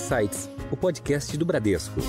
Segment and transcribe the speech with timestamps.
[0.00, 2.00] Insights, o podcast do Bradesco.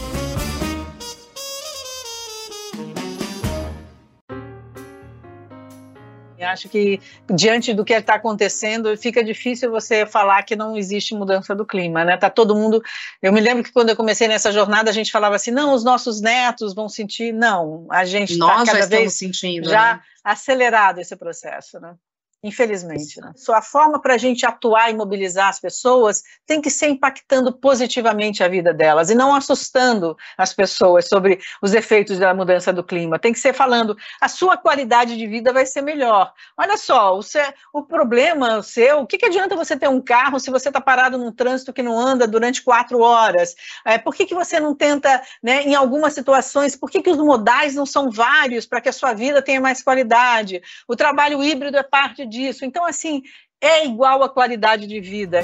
[6.42, 7.00] Acho que
[7.30, 12.04] diante do que está acontecendo, fica difícil você falar que não existe mudança do clima,
[12.04, 12.18] né?
[12.18, 12.82] Tá todo mundo.
[13.22, 15.84] Eu me lembro que quando eu comecei nessa jornada, a gente falava assim: não, os
[15.84, 17.32] nossos netos vão sentir.
[17.32, 20.02] Não, a gente está cada já vez sentindo, já né?
[20.24, 21.96] acelerado esse processo, né?
[22.44, 23.34] Infelizmente, né?
[23.36, 27.54] Só a forma para a gente atuar e mobilizar as pessoas tem que ser impactando
[27.54, 32.84] positivamente a vida delas e não assustando as pessoas sobre os efeitos da mudança do
[32.84, 33.20] clima.
[33.20, 36.34] Tem que ser falando, a sua qualidade de vida vai ser melhor.
[36.58, 40.40] Olha só, o, seu, o problema seu, o que, que adianta você ter um carro
[40.40, 43.56] se você está parado num trânsito que não anda durante quatro horas?
[43.86, 47.18] É, por que, que você não tenta, né, em algumas situações, por que, que os
[47.18, 50.60] modais não são vários para que a sua vida tenha mais qualidade?
[50.88, 52.66] O trabalho híbrido é parte disso.
[52.66, 53.22] Então, assim,
[53.60, 55.44] é igual a qualidade de vida.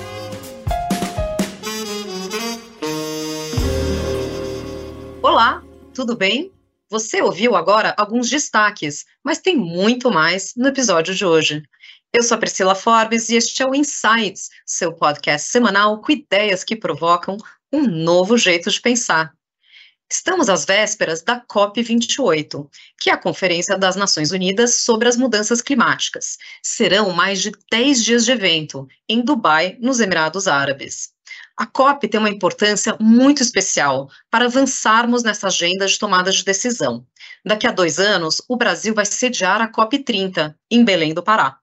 [5.21, 5.62] Olá,
[5.94, 6.52] tudo bem?
[6.90, 11.62] Você ouviu agora alguns destaques, mas tem muito mais no episódio de hoje.
[12.13, 16.63] Eu sou a Priscila Forbes e este é o Insights, seu podcast semanal com ideias
[16.63, 17.38] que provocam
[17.72, 19.37] um novo jeito de pensar.
[20.10, 25.62] Estamos às vésperas da COP28, que é a Conferência das Nações Unidas sobre as Mudanças
[25.62, 26.38] Climáticas.
[26.63, 31.10] Serão mais de 10 dias de evento em Dubai, nos Emirados Árabes.
[31.58, 37.05] A COP tem uma importância muito especial para avançarmos nessa agenda de tomada de decisão.
[37.46, 41.60] Daqui a dois anos, o Brasil vai sediar a COP30, em Belém do Pará.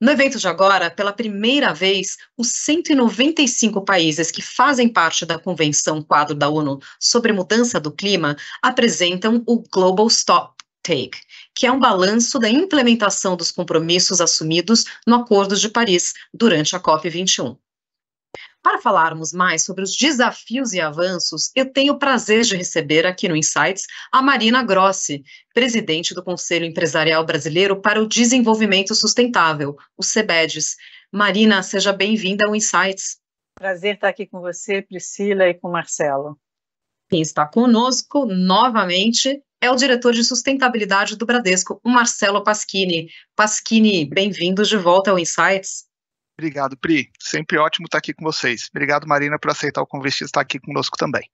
[0.00, 6.02] No evento de agora, pela primeira vez, os 195 países que fazem parte da Convenção
[6.02, 11.20] Quadro da ONU sobre Mudança do Clima apresentam o Global Stop Take,
[11.54, 16.80] que é um balanço da implementação dos compromissos assumidos no Acordo de Paris durante a
[16.80, 17.58] COP21.
[18.62, 23.26] Para falarmos mais sobre os desafios e avanços, eu tenho o prazer de receber aqui
[23.26, 25.22] no Insights a Marina Grossi,
[25.54, 30.76] presidente do Conselho Empresarial Brasileiro para o Desenvolvimento Sustentável, o CEBEDES.
[31.10, 33.18] Marina, seja bem-vinda ao Insights.
[33.58, 36.38] Prazer estar aqui com você, Priscila, e com Marcelo.
[37.08, 43.08] Quem está conosco novamente é o diretor de sustentabilidade do Bradesco, o Marcelo Pasquini.
[43.34, 45.89] Pasquini, bem-vindo de volta ao Insights.
[46.40, 47.10] Obrigado, Pri.
[47.20, 48.70] Sempre ótimo estar aqui com vocês.
[48.70, 51.28] Obrigado, Marina, por aceitar o convite de estar aqui conosco também.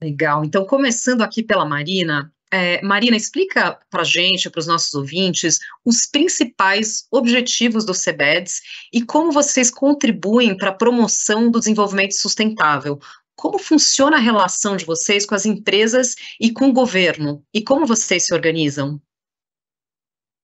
[0.00, 0.42] Legal.
[0.42, 5.58] Então, começando aqui pela Marina, é, Marina, explica para a gente, para os nossos ouvintes,
[5.84, 12.98] os principais objetivos do CEBEDS e como vocês contribuem para a promoção do desenvolvimento sustentável.
[13.36, 17.44] Como funciona a relação de vocês com as empresas e com o governo?
[17.52, 18.98] E como vocês se organizam?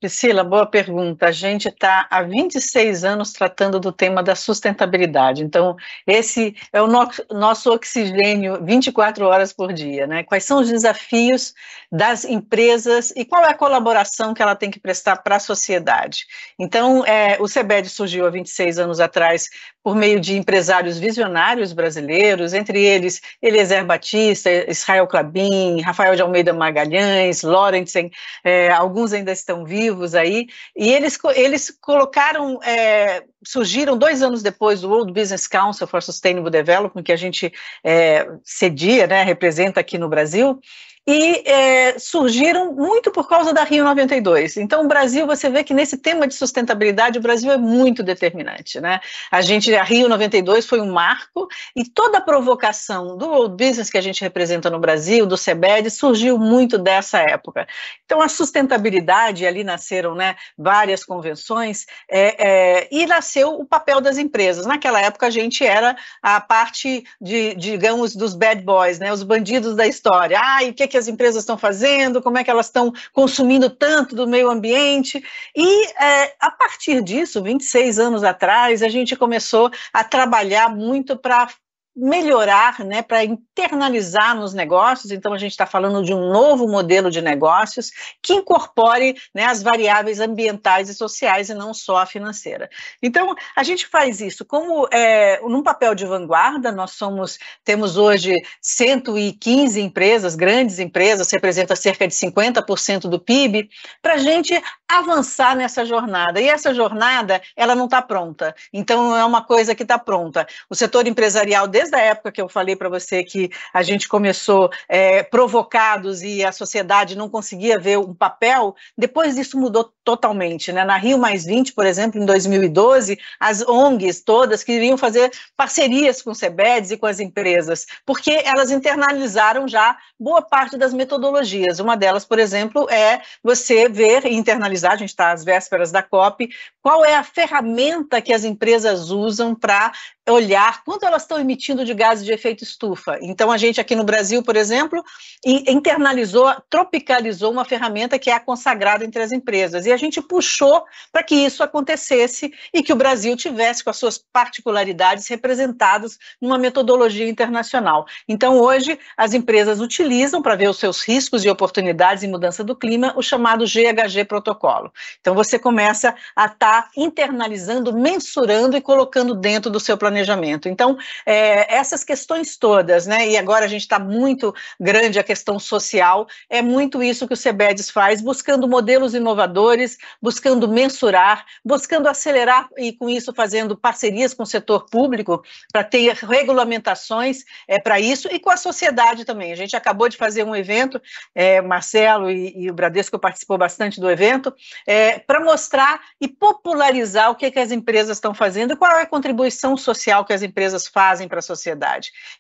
[0.04, 1.28] Priscila, boa pergunta.
[1.28, 5.42] A gente está há 26 anos tratando do tema da sustentabilidade.
[5.42, 10.06] Então, esse é o no nosso oxigênio 24 horas por dia.
[10.06, 10.22] Né?
[10.22, 11.54] Quais são os desafios
[11.90, 16.26] das empresas e qual é a colaboração que ela tem que prestar para a sociedade?
[16.58, 19.48] Então, é, o CEBED surgiu há 26 anos atrás
[19.82, 26.54] por meio de empresários visionários brasileiros, entre eles Eliezer Batista, Israel Clabin, Rafael de Almeida
[26.54, 28.10] Magalhães, Lorentzen,
[28.42, 30.46] é, alguns ainda estão vivos aí,
[30.76, 36.50] e eles, eles colocaram, é, surgiram dois anos depois do World Business Council for Sustainable
[36.50, 37.52] Development, que a gente
[37.84, 40.60] é, cedia, né, representa aqui no Brasil,
[41.06, 44.56] e é, surgiram muito por causa da Rio 92.
[44.56, 48.80] Então, o Brasil, você vê que nesse tema de sustentabilidade, o Brasil é muito determinante,
[48.80, 49.00] né?
[49.30, 53.90] A gente, a Rio 92 foi um marco e toda a provocação do World Business
[53.90, 57.66] que a gente representa no Brasil, do CEBED, surgiu muito dessa época.
[58.06, 62.46] Então, a sustentabilidade, ali nasceram, né, várias convenções é,
[62.82, 64.64] é, e nasceu o papel das empresas.
[64.64, 69.76] Naquela época, a gente era a parte de, digamos, dos bad boys, né, os bandidos
[69.76, 70.40] da história.
[70.42, 73.68] Ah, e o que, que as empresas estão fazendo, como é que elas estão consumindo
[73.68, 75.20] tanto do meio ambiente.
[75.52, 81.48] E é, a partir disso, 26 anos atrás, a gente começou a trabalhar muito para
[81.96, 85.12] melhorar, né, para internalizar nos negócios.
[85.12, 87.90] Então, a gente está falando de um novo modelo de negócios
[88.20, 92.68] que incorpore né, as variáveis ambientais e sociais e não só a financeira.
[93.00, 96.72] Então, a gente faz isso como é, num papel de vanguarda.
[96.72, 103.70] Nós somos, temos hoje 115 empresas, grandes empresas, representa cerca de 50% do PIB,
[104.02, 106.40] para a gente avançar nessa jornada.
[106.40, 108.54] E essa jornada, ela não está pronta.
[108.72, 110.46] Então, não é uma coisa que está pronta.
[110.68, 114.70] O setor empresarial desde a época que eu falei para você que a gente começou
[114.88, 120.72] é, provocados e a sociedade não conseguia ver um papel, depois isso mudou totalmente.
[120.72, 120.82] Né?
[120.84, 126.30] Na Rio Mais 20, por exemplo, em 2012, as ONGs todas queriam fazer parcerias com
[126.30, 131.80] o CEBEDS e com as empresas, porque elas internalizaram já boa parte das metodologias.
[131.80, 136.02] Uma delas, por exemplo, é você ver e internalizar, a gente está às vésperas da
[136.02, 136.48] COP,
[136.82, 139.92] qual é a ferramenta que as empresas usam para
[140.28, 143.18] olhar quanto elas estão emitindo de gases de efeito estufa.
[143.22, 145.02] Então, a gente aqui no Brasil, por exemplo,
[145.42, 149.86] internalizou, tropicalizou uma ferramenta que é a consagrada entre as empresas.
[149.86, 153.96] E a gente puxou para que isso acontecesse e que o Brasil tivesse com as
[153.96, 158.04] suas particularidades representadas numa metodologia internacional.
[158.28, 162.76] Então, hoje, as empresas utilizam, para ver os seus riscos e oportunidades em mudança do
[162.76, 164.92] clima, o chamado GHG protocolo.
[165.20, 170.68] Então, você começa a estar tá internalizando, mensurando e colocando dentro do seu planejamento.
[170.68, 175.58] Então, é, essas questões todas, né, e agora a gente está muito grande a questão
[175.58, 182.68] social, é muito isso que o CEBEDES faz, buscando modelos inovadores, buscando mensurar, buscando acelerar
[182.76, 188.28] e com isso fazendo parcerias com o setor público para ter regulamentações é, para isso
[188.30, 189.52] e com a sociedade também.
[189.52, 191.00] A gente acabou de fazer um evento,
[191.34, 194.54] é, Marcelo e, e, o Bradesco participou bastante do evento,
[194.86, 199.02] é, para mostrar e popularizar o que, que as empresas estão fazendo e qual é
[199.02, 201.53] a contribuição social que as empresas fazem para a sociedade.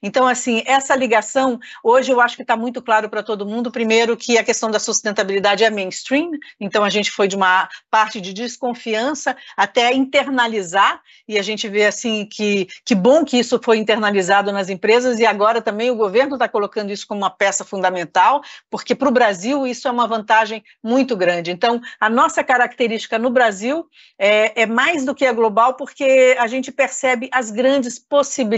[0.02, 4.16] Então, assim, essa ligação, hoje eu acho que está muito claro para todo mundo, primeiro,
[4.16, 6.30] que a questão da sustentabilidade é mainstream,
[6.60, 11.86] então a gente foi de uma parte de desconfiança até internalizar, e a gente vê,
[11.86, 16.34] assim, que, que bom que isso foi internalizado nas empresas, e agora também o governo
[16.34, 20.62] está colocando isso como uma peça fundamental, porque para o Brasil isso é uma vantagem
[20.82, 21.50] muito grande.
[21.50, 23.86] Então, a nossa característica no Brasil
[24.18, 28.54] é, é mais do que a global, porque a gente percebe as grandes possibilidades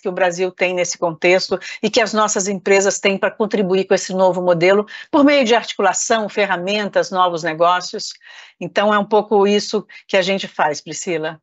[0.00, 3.94] que o Brasil tem nesse contexto e que as nossas empresas têm para contribuir com
[3.94, 8.12] esse novo modelo por meio de articulação, ferramentas, novos negócios.
[8.60, 11.40] Então, é um pouco isso que a gente faz, Priscila.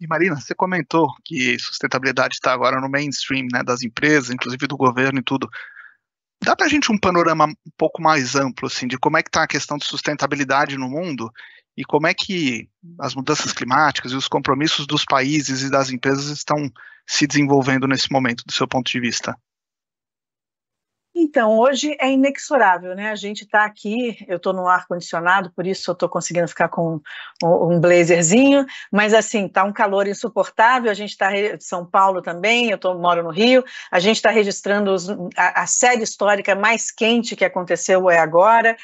[0.00, 4.76] E Marina, você comentou que sustentabilidade está agora no mainstream né, das empresas, inclusive do
[4.76, 5.48] governo e tudo.
[6.42, 9.28] Dá para a gente um panorama um pouco mais amplo assim, de como é que
[9.28, 11.32] está a questão de sustentabilidade no mundo
[11.76, 12.68] e como é que
[12.98, 16.68] as mudanças climáticas e os compromissos dos países e das empresas estão
[17.06, 19.36] se desenvolvendo nesse momento, do seu ponto de vista?
[21.14, 23.10] Então, hoje é inexorável, né?
[23.10, 27.00] A gente está aqui, eu estou no ar-condicionado, por isso eu estou conseguindo ficar com
[27.44, 32.70] um blazerzinho, mas assim, está um calor insuportável, a gente está em São Paulo também,
[32.70, 36.90] eu tô, moro no Rio, a gente está registrando os, a, a série histórica mais
[36.90, 38.74] quente que aconteceu é agora,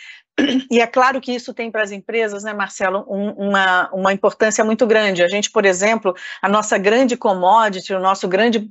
[0.71, 4.65] e é claro que isso tem para as empresas, né, Marcelo, um, uma, uma importância
[4.65, 5.23] muito grande.
[5.23, 8.71] A gente, por exemplo, a nossa grande commodity, o nosso grande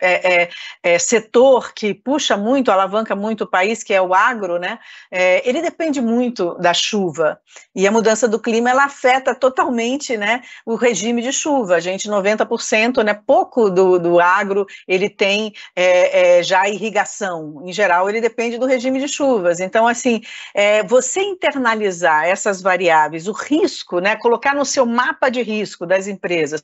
[0.00, 0.50] é, é,
[0.82, 4.78] é, setor que puxa muito, alavanca muito o país, que é o agro, né,
[5.10, 7.40] é, ele depende muito da chuva.
[7.74, 11.76] E a mudança do clima, ela afeta totalmente né, o regime de chuva.
[11.76, 17.62] A gente, 90%, né, pouco do, do agro, ele tem é, já irrigação.
[17.64, 19.60] Em geral, ele depende do regime de chuvas.
[19.60, 20.20] Então, assim,
[20.86, 26.62] você internalizar essas variáveis, o risco, né, colocar no seu mapa de risco das empresas,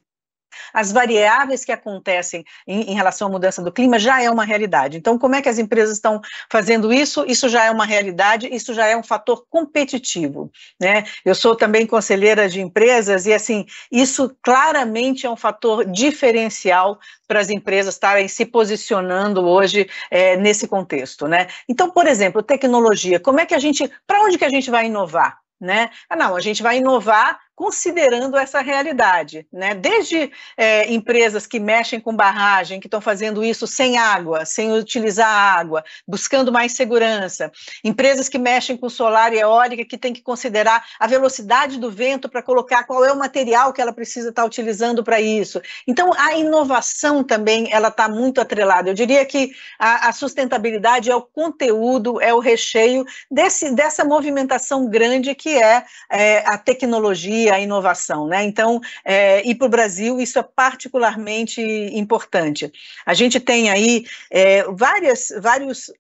[0.73, 4.97] as variáveis que acontecem em, em, relação à mudança do clima já é uma realidade.
[4.97, 6.21] Então, como é que as empresas estão
[6.51, 7.25] fazendo isso?
[7.27, 10.51] Isso já é uma realidade, isso já é um fator competitivo.
[10.81, 11.05] Né?
[11.25, 17.41] Eu sou também conselheira de empresas e, assim, isso claramente é um fator diferencial para
[17.41, 21.29] as empresas estarem se posicionando hoje é, nesse contexto.
[21.29, 21.47] Né?
[21.69, 24.87] Então, por exemplo, tecnologia, como é que a gente, para onde que a gente vai
[24.87, 25.39] inovar?
[25.61, 25.91] Né?
[26.09, 29.75] Ah, não, a gente vai inovar considerando essa realidade, né?
[29.75, 35.29] Desde é, empresas que mexem com barragem, que estão fazendo isso sem água, sem utilizar
[35.29, 37.53] água, buscando mais segurança,
[37.85, 42.31] empresas que mexem com solar e eólica, que tem que considerar a velocidade do vento
[42.31, 45.61] para colocar qual é o material que ela precisa estar tá utilizando para isso.
[45.87, 48.89] Então, a inovação também ela está muito atrelada.
[48.89, 54.89] Eu diria que a, a, sustentabilidade é o conteúdo, é o recheio desse, dessa movimentação
[54.89, 58.43] grande que é, é a tecnologia a inovação, né?
[58.45, 61.61] Então, é, e para o Brasil isso é particularmente
[61.93, 62.73] importante.
[63.05, 65.93] A gente tem aí é, várias, vários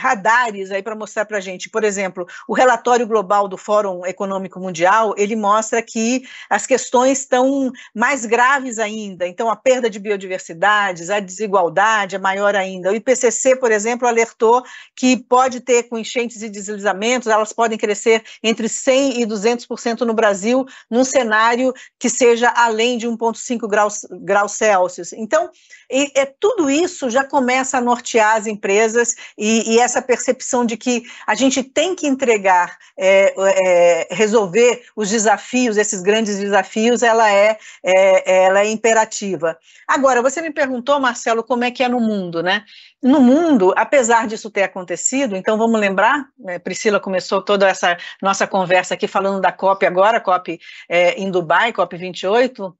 [0.00, 1.68] radares aí para mostrar para a gente.
[1.68, 7.70] Por exemplo, o relatório global do Fórum Econômico Mundial, ele mostra que as questões estão
[7.94, 9.26] mais graves ainda.
[9.26, 12.90] Então, a perda de biodiversidades, a desigualdade é maior ainda.
[12.90, 14.64] O IPCC, por exemplo, alertou
[14.96, 20.14] que pode ter com enchentes e deslizamentos, elas podem crescer entre 100 e 200% no
[20.14, 25.12] Brasil, num cenário que seja além de 1,5 graus, graus Celsius.
[25.12, 25.50] Então,
[25.90, 30.76] e, é, tudo isso já começa a nortear as empresas e, e essa percepção de
[30.76, 37.30] que a gente tem que entregar, é, é, resolver os desafios, esses grandes desafios, ela
[37.32, 39.58] é, é, ela é imperativa.
[39.88, 42.64] Agora, você me perguntou, Marcelo, como é que é no mundo, né?
[43.02, 48.46] No mundo, apesar disso ter acontecido, então vamos lembrar, né, Priscila começou toda essa nossa
[48.46, 52.76] conversa aqui falando da COP agora, COP é, em Dubai, COP 28,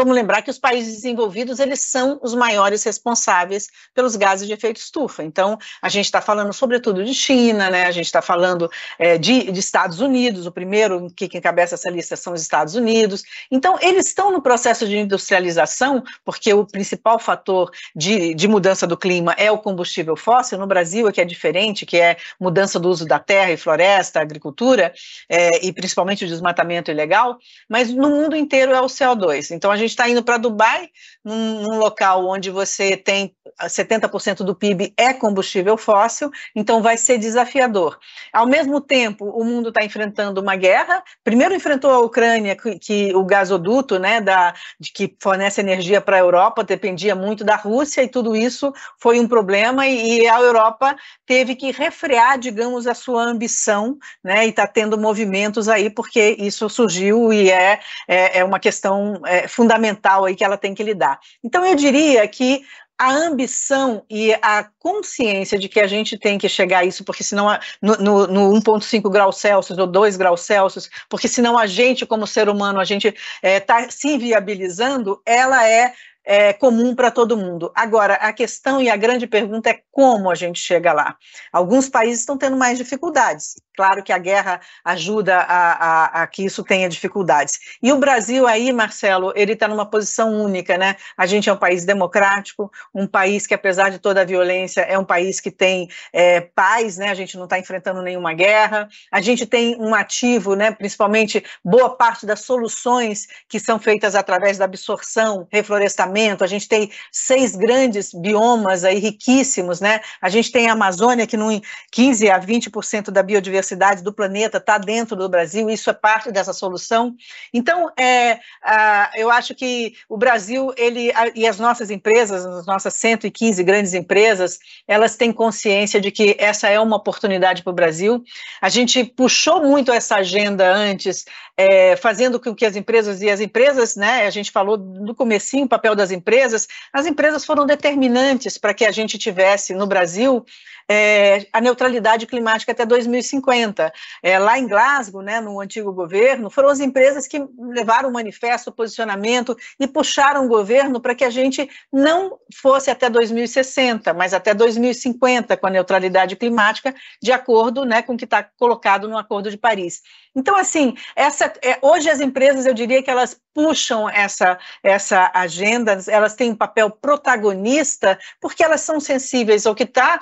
[0.00, 4.78] Vamos lembrar que os países desenvolvidos eles são os maiores responsáveis pelos gases de efeito
[4.78, 5.22] estufa.
[5.22, 7.84] Então, a gente está falando sobretudo de China, né?
[7.84, 10.46] A gente está falando é, de, de, Estados Unidos.
[10.46, 13.22] O primeiro que, que encabeça essa lista são os Estados Unidos.
[13.50, 18.96] Então, eles estão no processo de industrialização, porque o principal fator de, de mudança do
[18.96, 20.56] clima é o combustível fóssil.
[20.56, 24.18] No Brasil é que é diferente, que é mudança do uso da terra e floresta,
[24.18, 24.94] agricultura
[25.28, 27.36] é, e principalmente o desmatamento ilegal.
[27.68, 29.54] Mas no mundo inteiro é o CO2.
[29.54, 30.88] Então, a gente está indo para Dubai,
[31.24, 37.18] num, num, local onde você tem 70% do PIB é combustível fóssil, então vai ser
[37.18, 37.98] desafiador.
[38.32, 41.02] Ao mesmo tempo, o mundo está enfrentando uma guerra.
[41.22, 46.16] Primeiro enfrentou a Ucrânia, que, que o gasoduto, né, da, de, que fornece energia para
[46.16, 50.40] a Europa, dependia muito da Rússia, e tudo isso foi um problema, e, e a
[50.40, 56.36] Europa teve que refrear, digamos, a sua ambição, né, e está tendo movimentos aí, porque
[56.38, 60.74] isso surgiu e é, é, é uma questão é, fundamental fundamental aí que ela tem
[60.74, 61.20] que lidar.
[61.44, 62.62] Então, eu diria que
[62.98, 67.24] a ambição e a consciência de que a gente tem que chegar a isso, porque
[67.24, 67.46] senão
[67.80, 72.26] no, no, no 1,5 graus Celsius ou 2 graus Celsius, porque senão a gente, como
[72.26, 77.36] ser humano, a gente está eh, é, se inviabilizando, ela é é, comum para todo
[77.36, 77.72] mundo.
[77.74, 81.16] Agora, a questão e a grande pergunta é como a gente chega lá.
[81.52, 83.54] Alguns países estão tendo mais dificuldades.
[83.76, 87.58] Claro que a guerra ajuda a, a, a que isso tenha dificuldades.
[87.82, 90.96] E o Brasil aí, Marcelo, ele está numa posição única, né?
[91.16, 94.98] A gente é um país democrático, um país que, apesar de toda a violência, é
[94.98, 97.08] um país que tem é, paz, né?
[97.08, 98.88] A gente não está enfrentando nenhuma guerra.
[99.10, 100.70] A gente tem um ativo, né?
[100.70, 106.09] Principalmente boa parte das soluções que são feitas através da absorção, reflorestamento
[106.40, 110.00] a gente tem seis grandes biomas aí riquíssimos, né?
[110.20, 114.78] A gente tem a Amazônia, que num 15 a 20% da biodiversidade do planeta está
[114.78, 117.14] dentro do Brasil, isso é parte dessa solução.
[117.52, 122.66] Então, é, a, eu acho que o Brasil, ele a, e as nossas empresas, as
[122.66, 127.74] nossas 115 grandes empresas, elas têm consciência de que essa é uma oportunidade para o
[127.74, 128.22] Brasil.
[128.60, 131.24] A gente puxou muito essa agenda antes,
[131.60, 135.66] é, fazendo com que as empresas, e as empresas, né, a gente falou no comecinho
[135.66, 140.42] o papel das empresas, as empresas foram determinantes para que a gente tivesse no Brasil
[140.92, 143.92] é, a neutralidade climática até 2050.
[144.20, 148.70] É, lá em Glasgow, né, no antigo governo, foram as empresas que levaram o manifesto,
[148.70, 154.34] o posicionamento e puxaram o governo para que a gente não fosse até 2060, mas
[154.34, 156.92] até 2050 com a neutralidade climática,
[157.22, 160.02] de acordo né, com o que está colocado no Acordo de Paris.
[160.34, 165.98] Então, assim, essa, é, hoje as empresas, eu diria que elas puxam essa, essa agenda,
[166.08, 170.20] elas têm um papel protagonista, porque elas são sensíveis ao que está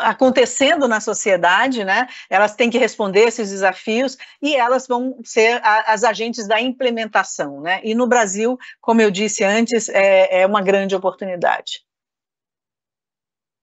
[0.00, 2.08] acontecendo na sociedade, né?
[2.28, 7.60] Elas têm que responder esses desafios e elas vão ser a, as agentes da implementação,
[7.60, 7.80] né?
[7.84, 11.84] E no Brasil, como eu disse antes, é, é uma grande oportunidade.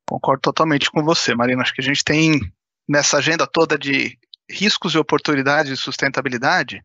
[0.08, 1.62] Concordo totalmente com você, Marina.
[1.62, 2.40] Acho que a gente tem
[2.88, 4.18] nessa agenda toda de
[4.50, 6.84] riscos e oportunidades de sustentabilidade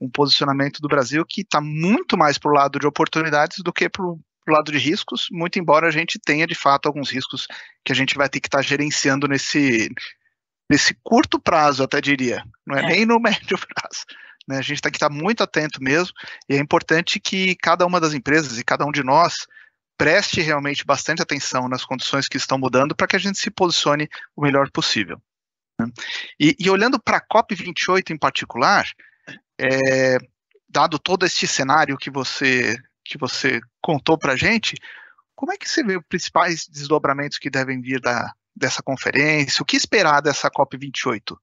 [0.00, 3.88] um posicionamento do Brasil que está muito mais para o lado de oportunidades do que
[3.88, 7.46] para o lado de riscos, muito embora a gente tenha de fato alguns riscos
[7.84, 9.90] que a gente vai ter que estar tá gerenciando nesse,
[10.68, 12.86] nesse curto prazo, até diria, não é, é.
[12.86, 14.04] nem no médio prazo.
[14.48, 14.58] Né?
[14.58, 16.14] A gente tem que estar tá muito atento mesmo,
[16.48, 19.46] e é importante que cada uma das empresas e cada um de nós
[19.98, 24.08] preste realmente bastante atenção nas condições que estão mudando para que a gente se posicione
[24.34, 25.20] o melhor possível.
[25.78, 25.86] Né?
[26.38, 28.86] E, e, olhando para a COP28 em particular,
[29.60, 30.18] é,
[30.68, 34.76] dado todo este cenário que você que você contou para gente,
[35.34, 39.62] como é que você vê os principais desdobramentos que devem vir da, dessa conferência?
[39.62, 41.36] O que esperar dessa COP28?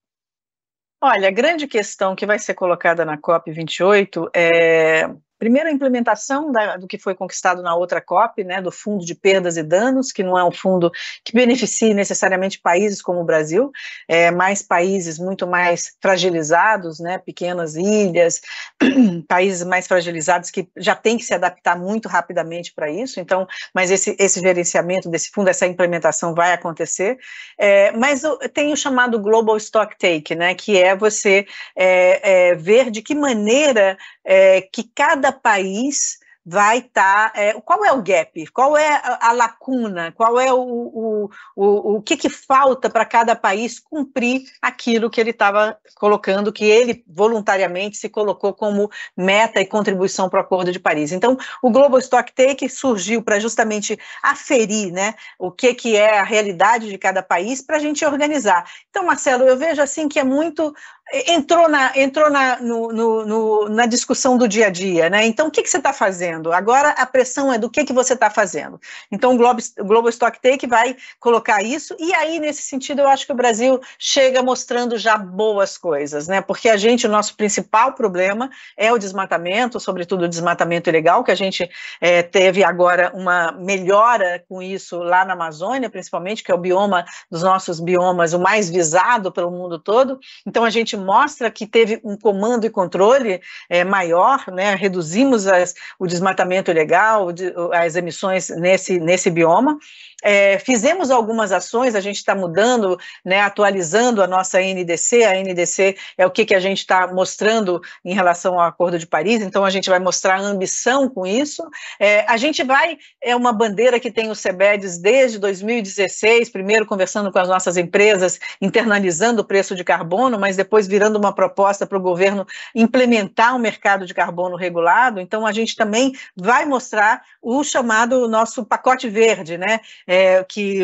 [1.01, 6.77] Olha, a grande questão que vai ser colocada na COP28 é primeiro, a implementação da,
[6.77, 10.23] do que foi conquistado na outra COP, né, do Fundo de Perdas e Danos, que
[10.23, 10.91] não é um fundo
[11.23, 13.71] que beneficie necessariamente países como o Brasil,
[14.07, 18.41] é, mais países muito mais fragilizados, né, pequenas ilhas,
[19.27, 23.91] países mais fragilizados que já têm que se adaptar muito rapidamente para isso, então, mas
[23.91, 27.17] esse, esse gerenciamento desse fundo, essa implementação vai acontecer,
[27.57, 32.89] é, mas tem o chamado Global Stock Take, né, que é você é, é ver
[32.89, 36.19] de que maneira é, que cada país
[36.49, 37.33] vai estar.
[37.33, 38.47] Tá, é, qual é o gap?
[38.47, 40.13] Qual é a, a lacuna?
[40.13, 45.19] Qual é o, o, o, o que, que falta para cada país cumprir aquilo que
[45.19, 50.71] ele estava colocando, que ele voluntariamente se colocou como meta e contribuição para o Acordo
[50.71, 51.11] de Paris?
[51.11, 56.23] Então, o Global Stock Take surgiu para justamente aferir né, o que, que é a
[56.23, 58.63] realidade de cada país para a gente organizar.
[58.89, 60.73] Então, Marcelo, eu vejo assim que é muito
[61.13, 65.25] entrou na, entrou na, no, no, no, na discussão do dia a dia, né?
[65.25, 66.51] Então, o que, que você está fazendo?
[66.51, 68.79] Agora a pressão é do que, que você está fazendo.
[69.11, 73.07] Então, o Global, o Global Stock Take vai colocar isso, e aí, nesse sentido, eu
[73.07, 76.41] acho que o Brasil chega mostrando já boas coisas, né?
[76.41, 81.31] Porque a gente, o nosso principal problema é o desmatamento, sobretudo o desmatamento ilegal, que
[81.31, 81.69] a gente
[82.01, 87.05] é, teve agora uma melhora com isso lá na Amazônia, principalmente, que é o bioma
[87.31, 90.19] dos nossos biomas o mais visado pelo mundo todo.
[90.45, 94.75] Então, a gente mostra que teve um comando e controle é, maior, né?
[94.75, 97.27] reduzimos as, o desmatamento ilegal,
[97.73, 99.77] as emissões nesse, nesse bioma,
[100.23, 105.95] é, fizemos algumas ações, a gente está mudando, né, atualizando a nossa NDC, a NDC
[106.17, 109.63] é o que, que a gente está mostrando em relação ao Acordo de Paris, então
[109.63, 111.63] a gente vai mostrar ambição com isso.
[111.99, 117.31] É, a gente vai, é uma bandeira que tem o CEBEDES desde 2016, primeiro conversando
[117.31, 121.97] com as nossas empresas, internalizando o preço de carbono, mas depois virando uma proposta para
[121.97, 127.63] o governo implementar um mercado de carbono regulado, então a gente também vai mostrar o
[127.63, 129.79] chamado nosso pacote verde, né?
[130.07, 130.83] é, que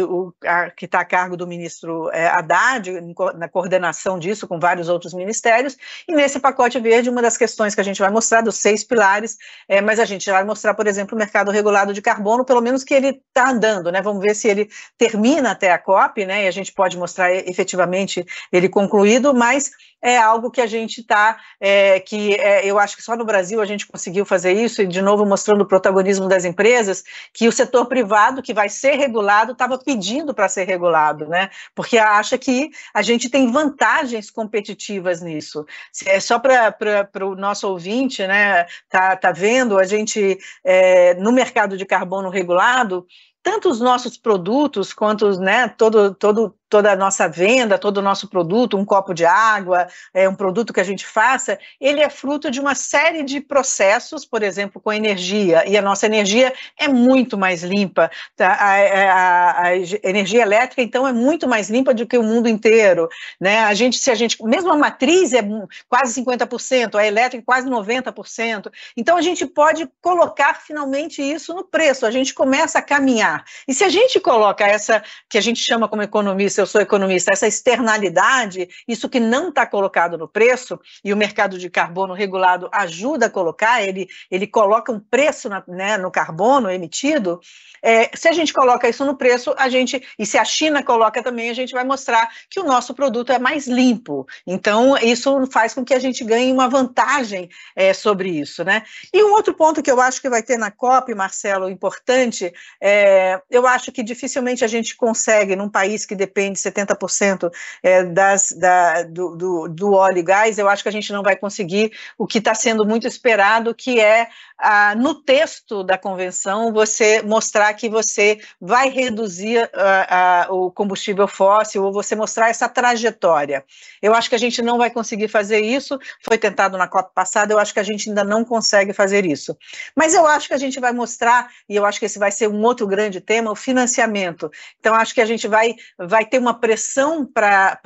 [0.81, 2.91] está a cargo do ministro é, Haddad,
[3.35, 7.81] na coordenação disso com vários outros ministérios, e nesse pacote verde, uma das questões que
[7.81, 11.15] a gente vai mostrar, dos seis pilares, é, mas a gente vai mostrar, por exemplo,
[11.15, 14.01] o mercado regulado de carbono, pelo menos que ele está andando, né?
[14.01, 16.45] Vamos ver se ele termina até a COP, né?
[16.45, 19.71] E a gente pode mostrar efetivamente ele concluído, mas
[20.03, 23.61] é algo que a gente está, é, que é, eu acho que só no Brasil
[23.61, 27.51] a gente conseguiu fazer isso, e de novo mostrando o protagonismo das empresas, que o
[27.53, 31.49] setor privado, que vai ser regulado, estava pedindo para ser regulado, né?
[31.73, 35.65] Porque acha que a gente tem vantagens competitivas nisso.
[36.05, 38.65] É só para o nosso ouvinte, né?
[38.89, 43.07] Tá, tá vendo, a gente é, no mercado de carbono regulado,
[43.43, 48.27] tanto os nossos produtos quanto né, todo, todo toda a nossa venda, todo o nosso
[48.27, 52.49] produto, um copo de água, é, um produto que a gente faça, ele é fruto
[52.49, 57.37] de uma série de processos, por exemplo, com energia, e a nossa energia é muito
[57.37, 58.09] mais limpa.
[58.35, 58.53] Tá?
[58.53, 63.07] A, a, a, energia elétrica, então, é muito mais limpa do que o mundo inteiro.
[63.39, 63.59] Né?
[63.59, 65.43] A gente, se a gente, mesmo a matriz é
[65.87, 68.71] quase 50%, a elétrica quase 90%.
[68.97, 73.45] Então, a gente pode colocar finalmente isso no preço, a gente começa a caminhar.
[73.67, 77.31] E se a gente coloca essa, que a gente chama como economista, eu sou economista,
[77.31, 82.69] essa externalidade, isso que não está colocado no preço, e o mercado de carbono regulado
[82.71, 87.39] ajuda a colocar, ele, ele coloca um preço na, né, no carbono emitido,
[87.83, 91.21] é, se a gente coloca isso no preço, a gente, e se a China coloca
[91.21, 94.25] também, a gente vai mostrar que o nosso produto é mais limpo.
[94.47, 98.83] Então, isso faz com que a gente ganhe uma vantagem é, sobre isso, né?
[99.13, 103.41] E um outro ponto que eu acho que vai ter na COP, Marcelo, importante, é,
[103.51, 109.03] eu acho que dificilmente a gente consegue, num país que depende 70% é, das, da,
[109.03, 112.27] do, do, do óleo e gás, eu acho que a gente não vai conseguir o
[112.27, 117.89] que está sendo muito esperado, que é ah, no texto da convenção você mostrar que
[117.89, 123.63] você vai reduzir ah, ah, o combustível fóssil ou você mostrar essa trajetória.
[124.01, 127.53] Eu acho que a gente não vai conseguir fazer isso, foi tentado na COP passada,
[127.53, 129.57] eu acho que a gente ainda não consegue fazer isso.
[129.95, 132.47] Mas eu acho que a gente vai mostrar, e eu acho que esse vai ser
[132.47, 134.51] um outro grande tema, o financiamento.
[134.79, 137.77] Então, acho que a gente vai, vai ter uma pressão para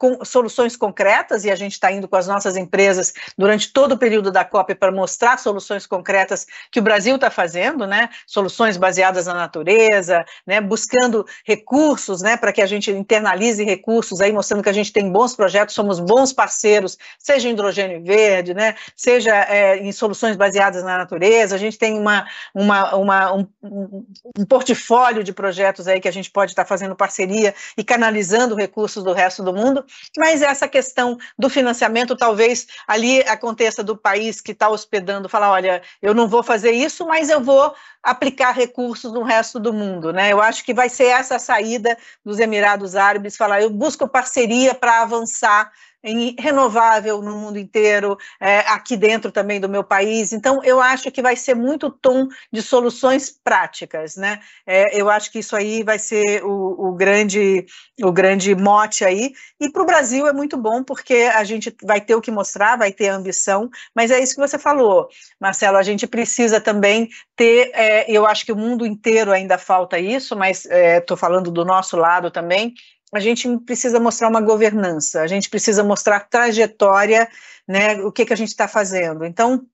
[0.00, 3.98] com soluções concretas, e a gente está indo com as nossas empresas durante todo o
[3.98, 8.08] período da COP para mostrar soluções concretas que o Brasil está fazendo, né?
[8.26, 10.58] Soluções baseadas na natureza, né?
[10.58, 12.34] buscando recursos né?
[12.38, 16.00] para que a gente internalize recursos, aí mostrando que a gente tem bons projetos, somos
[16.00, 18.76] bons parceiros, seja em hidrogênio verde, né?
[18.96, 24.46] seja é, em soluções baseadas na natureza, a gente tem uma, uma, uma um, um,
[24.48, 29.02] portfólio de projetos aí que a gente pode estar tá fazendo parceria e canalizando recursos
[29.02, 29.82] do resto do mundo,
[30.18, 35.80] mas essa questão do financiamento, talvez ali aconteça do país que está hospedando, falar, olha,
[36.02, 40.30] eu não vou fazer isso, mas eu vou aplicar recursos no resto do mundo, né?
[40.30, 44.74] Eu acho que vai ser essa a saída dos Emirados Árabes, falar, eu busco parceria
[44.74, 50.32] para avançar em renovável no mundo inteiro, é, aqui dentro também do meu país.
[50.32, 54.40] Então, eu acho que vai ser muito tom de soluções práticas, né?
[54.66, 57.66] É, eu acho que isso aí vai ser o, o grande,
[58.02, 59.32] o grande mote aí.
[59.60, 62.76] E para o Brasil é muito bom, porque a gente vai ter o que mostrar,
[62.76, 65.08] vai ter ambição, mas é isso que você falou,
[65.38, 65.76] Marcelo.
[65.76, 70.36] A gente precisa também ter, é, eu acho que o mundo inteiro ainda falta isso,
[70.36, 72.74] mas estou é, falando do nosso lado também
[73.12, 77.28] a gente precisa mostrar uma governança, a gente precisa mostrar trajetória,
[77.66, 79.24] né, o que, que a gente está fazendo.
[79.24, 79.66] Então,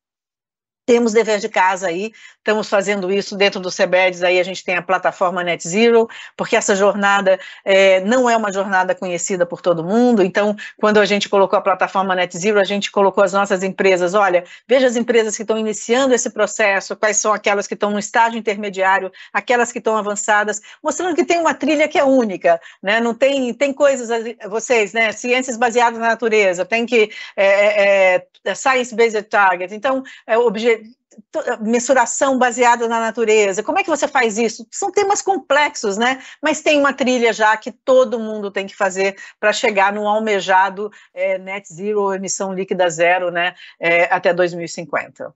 [0.86, 4.76] temos dever de casa aí, estamos fazendo isso dentro do CEBEDS, aí a gente tem
[4.76, 9.82] a plataforma Net Zero, porque essa jornada é, não é uma jornada conhecida por todo
[9.82, 13.64] mundo, então, quando a gente colocou a plataforma Net Zero, a gente colocou as nossas
[13.64, 17.90] empresas, olha, veja as empresas que estão iniciando esse processo, quais são aquelas que estão
[17.90, 22.60] no estágio intermediário, aquelas que estão avançadas, mostrando que tem uma trilha que é única,
[22.80, 24.08] né, não tem, tem coisas,
[24.48, 30.38] vocês, né, ciências baseadas na natureza, tem que, é, é, é science-based target, então, é,
[30.38, 30.75] objeto
[31.60, 33.62] mensuração baseada na natureza.
[33.62, 34.66] Como é que você faz isso?
[34.70, 36.22] São temas complexos, né?
[36.42, 40.90] Mas tem uma trilha já que todo mundo tem que fazer para chegar no almejado
[41.14, 43.54] é, net zero, emissão líquida zero, né?
[43.80, 45.34] É, até 2050.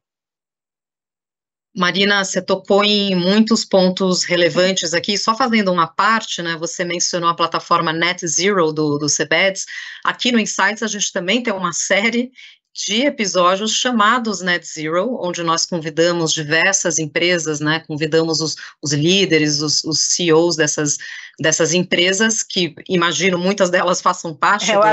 [1.75, 6.57] Marina, você tocou em muitos pontos relevantes aqui, só fazendo uma parte, né?
[6.59, 9.67] Você mencionou a plataforma Net Zero do, do CBEDS.
[10.05, 12.33] Aqui no Insights a gente também tem uma série
[12.75, 19.61] de episódios chamados Net Zero, onde nós convidamos diversas empresas, né, convidamos os, os líderes,
[19.61, 20.97] os, os, CEOs dessas,
[21.39, 24.87] dessas empresas, que imagino muitas delas façam parte Eu do,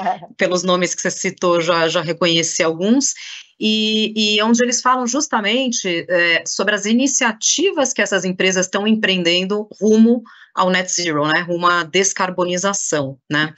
[0.36, 3.14] pelos nomes que você citou, já, já reconheci alguns,
[3.58, 9.68] e, e onde eles falam justamente é, sobre as iniciativas que essas empresas estão empreendendo
[9.80, 10.22] rumo
[10.54, 13.54] ao net zero, né, rumo à descarbonização, né.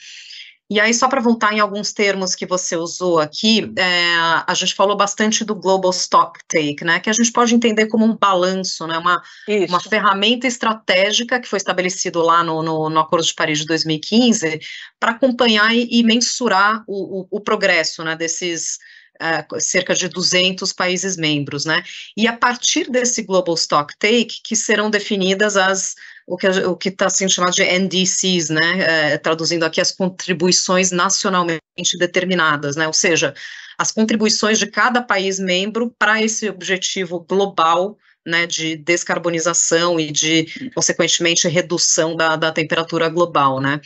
[0.72, 4.14] E aí, só para voltar em alguns termos que você usou aqui, é,
[4.46, 8.06] a gente falou bastante do Global Stock Take, né, que a gente pode entender como
[8.06, 9.22] um balanço, né, uma,
[9.68, 14.60] uma ferramenta estratégica que foi estabelecido lá no, no, no Acordo de Paris de 2015
[14.98, 18.78] para acompanhar e, e mensurar o, o, o, progresso né, desses
[19.20, 21.82] uh, cerca de 200 países membros, né?
[22.16, 25.94] E a partir desse Global Stock Take que serão definidas as
[26.26, 29.14] o que o que está sendo chamado de NDCs, né?
[29.14, 32.86] Uh, traduzindo aqui as contribuições nacionalmente determinadas, né?
[32.86, 33.34] Ou seja,
[33.78, 40.70] as contribuições de cada país membro para esse objetivo global né, de descarbonização e de,
[40.74, 43.80] consequentemente, redução da, da temperatura global, né.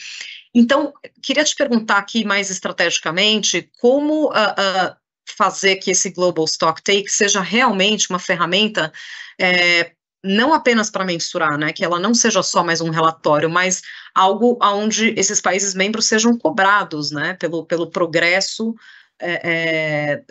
[0.54, 4.96] Então, queria te perguntar aqui mais estrategicamente, como uh, uh,
[5.26, 8.92] fazer que esse Global Stock Take seja realmente uma ferramenta
[9.38, 9.92] é,
[10.26, 13.82] não apenas para mensurar, né, que ela não seja só mais um relatório, mas
[14.14, 18.74] algo onde esses países membros sejam cobrados, né, pelo, pelo progresso
[19.18, 20.22] é, é,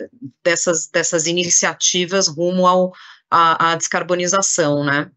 [0.44, 2.92] dessas, dessas iniciativas rumo ao,
[3.30, 5.10] à, à descarbonização, né.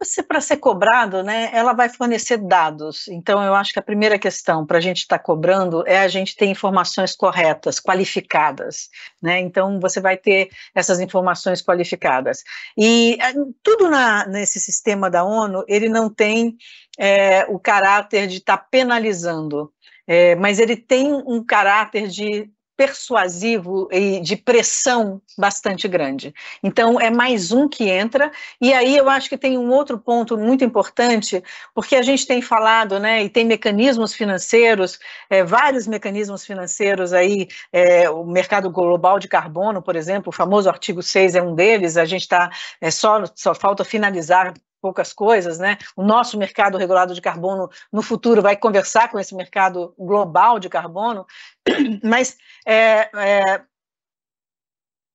[0.00, 3.08] Você, para ser cobrado, né, ela vai fornecer dados.
[3.08, 6.06] Então, eu acho que a primeira questão para a gente estar tá cobrando é a
[6.06, 8.88] gente ter informações corretas, qualificadas.
[9.20, 9.40] Né?
[9.40, 12.44] Então, você vai ter essas informações qualificadas.
[12.76, 16.56] E eh, tudo na, nesse sistema da ONU, ele não tem
[16.96, 19.72] é, o caráter de estar tá penalizando.
[20.06, 26.32] É, mas ele tem um caráter de persuasivo e de pressão bastante grande.
[26.62, 30.38] Então, é mais um que entra, e aí eu acho que tem um outro ponto
[30.38, 31.42] muito importante,
[31.74, 37.48] porque a gente tem falado, né, e tem mecanismos financeiros, é, vários mecanismos financeiros aí,
[37.72, 41.96] é, o mercado global de carbono, por exemplo, o famoso artigo 6 é um deles,
[41.96, 42.48] a gente está,
[42.80, 45.78] é, só, só falta finalizar poucas coisas, né?
[45.96, 50.68] O nosso mercado regulado de carbono no futuro vai conversar com esse mercado global de
[50.68, 51.26] carbono,
[52.02, 52.36] mas
[52.66, 53.62] é, é,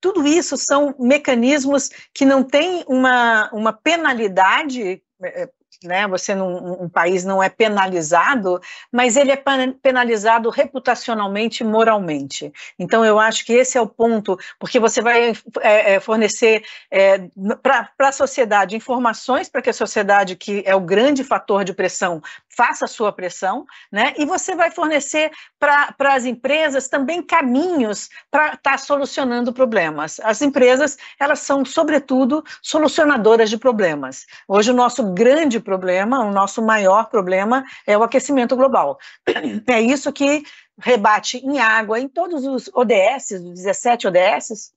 [0.01, 5.49] tudo isso são mecanismos que não têm uma, uma penalidade é,
[5.83, 6.07] né?
[6.07, 9.43] Você num um país não é penalizado, mas ele é
[9.81, 12.51] penalizado reputacionalmente, moralmente.
[12.77, 17.27] Então eu acho que esse é o ponto, porque você vai é, é fornecer é,
[17.61, 22.21] para a sociedade informações para que a sociedade, que é o grande fator de pressão,
[22.55, 24.13] faça a sua pressão, né?
[24.17, 30.19] E você vai fornecer para as empresas também caminhos para estar tá solucionando problemas.
[30.23, 34.25] As empresas elas são sobretudo solucionadoras de problemas.
[34.47, 38.97] Hoje o nosso grande problema, o nosso maior problema é o aquecimento global.
[39.67, 40.43] É isso que
[40.79, 44.73] rebate em água, em todos os ODS, os 17 ODS,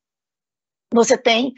[0.97, 1.55] você tem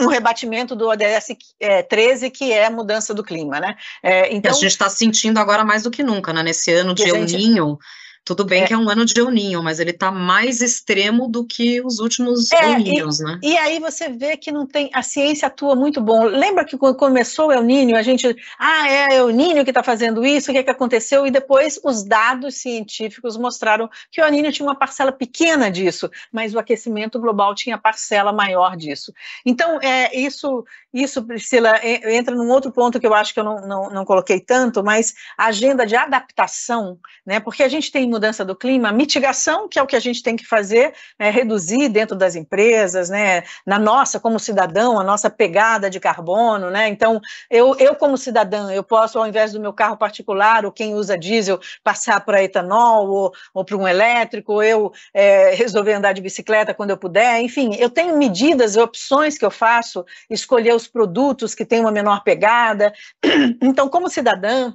[0.00, 3.76] um rebatimento do ODS é, 13, que é mudança do clima, né?
[4.02, 6.42] É, então, a gente está sentindo agora mais do que nunca, né?
[6.42, 7.78] Nesse ano de El Ninho,
[8.24, 8.66] tudo bem é.
[8.66, 11.98] que é um ano de El Ninho, mas ele está mais extremo do que os
[11.98, 13.38] últimos é, El Ninhos, e, né?
[13.42, 14.90] E aí você vê que não tem.
[14.92, 16.24] A ciência atua muito bom.
[16.24, 18.36] Lembra que quando começou o El Ninho, a gente.
[18.58, 21.26] Ah, é El Ninho que está fazendo isso, o que, é que aconteceu?
[21.26, 26.08] E depois os dados científicos mostraram que o El Ninho tinha uma parcela pequena disso,
[26.30, 29.12] mas o aquecimento global tinha parcela maior disso.
[29.44, 33.66] Então, é, isso, isso, Priscila, entra num outro ponto que eu acho que eu não,
[33.66, 37.40] não, não coloquei tanto, mas a agenda de adaptação, né?
[37.40, 40.36] Porque a gente tem mudança do clima, mitigação, que é o que a gente tem
[40.36, 45.88] que fazer, é reduzir dentro das empresas, né, na nossa, como cidadão, a nossa pegada
[45.88, 49.96] de carbono, né, então, eu, eu como cidadã, eu posso, ao invés do meu carro
[49.96, 54.92] particular, ou quem usa diesel, passar para etanol, ou, ou para um elétrico, ou eu
[55.14, 59.44] é, resolver andar de bicicleta quando eu puder, enfim, eu tenho medidas e opções que
[59.44, 62.92] eu faço, escolher os produtos que têm uma menor pegada,
[63.62, 64.72] então, como cidadã,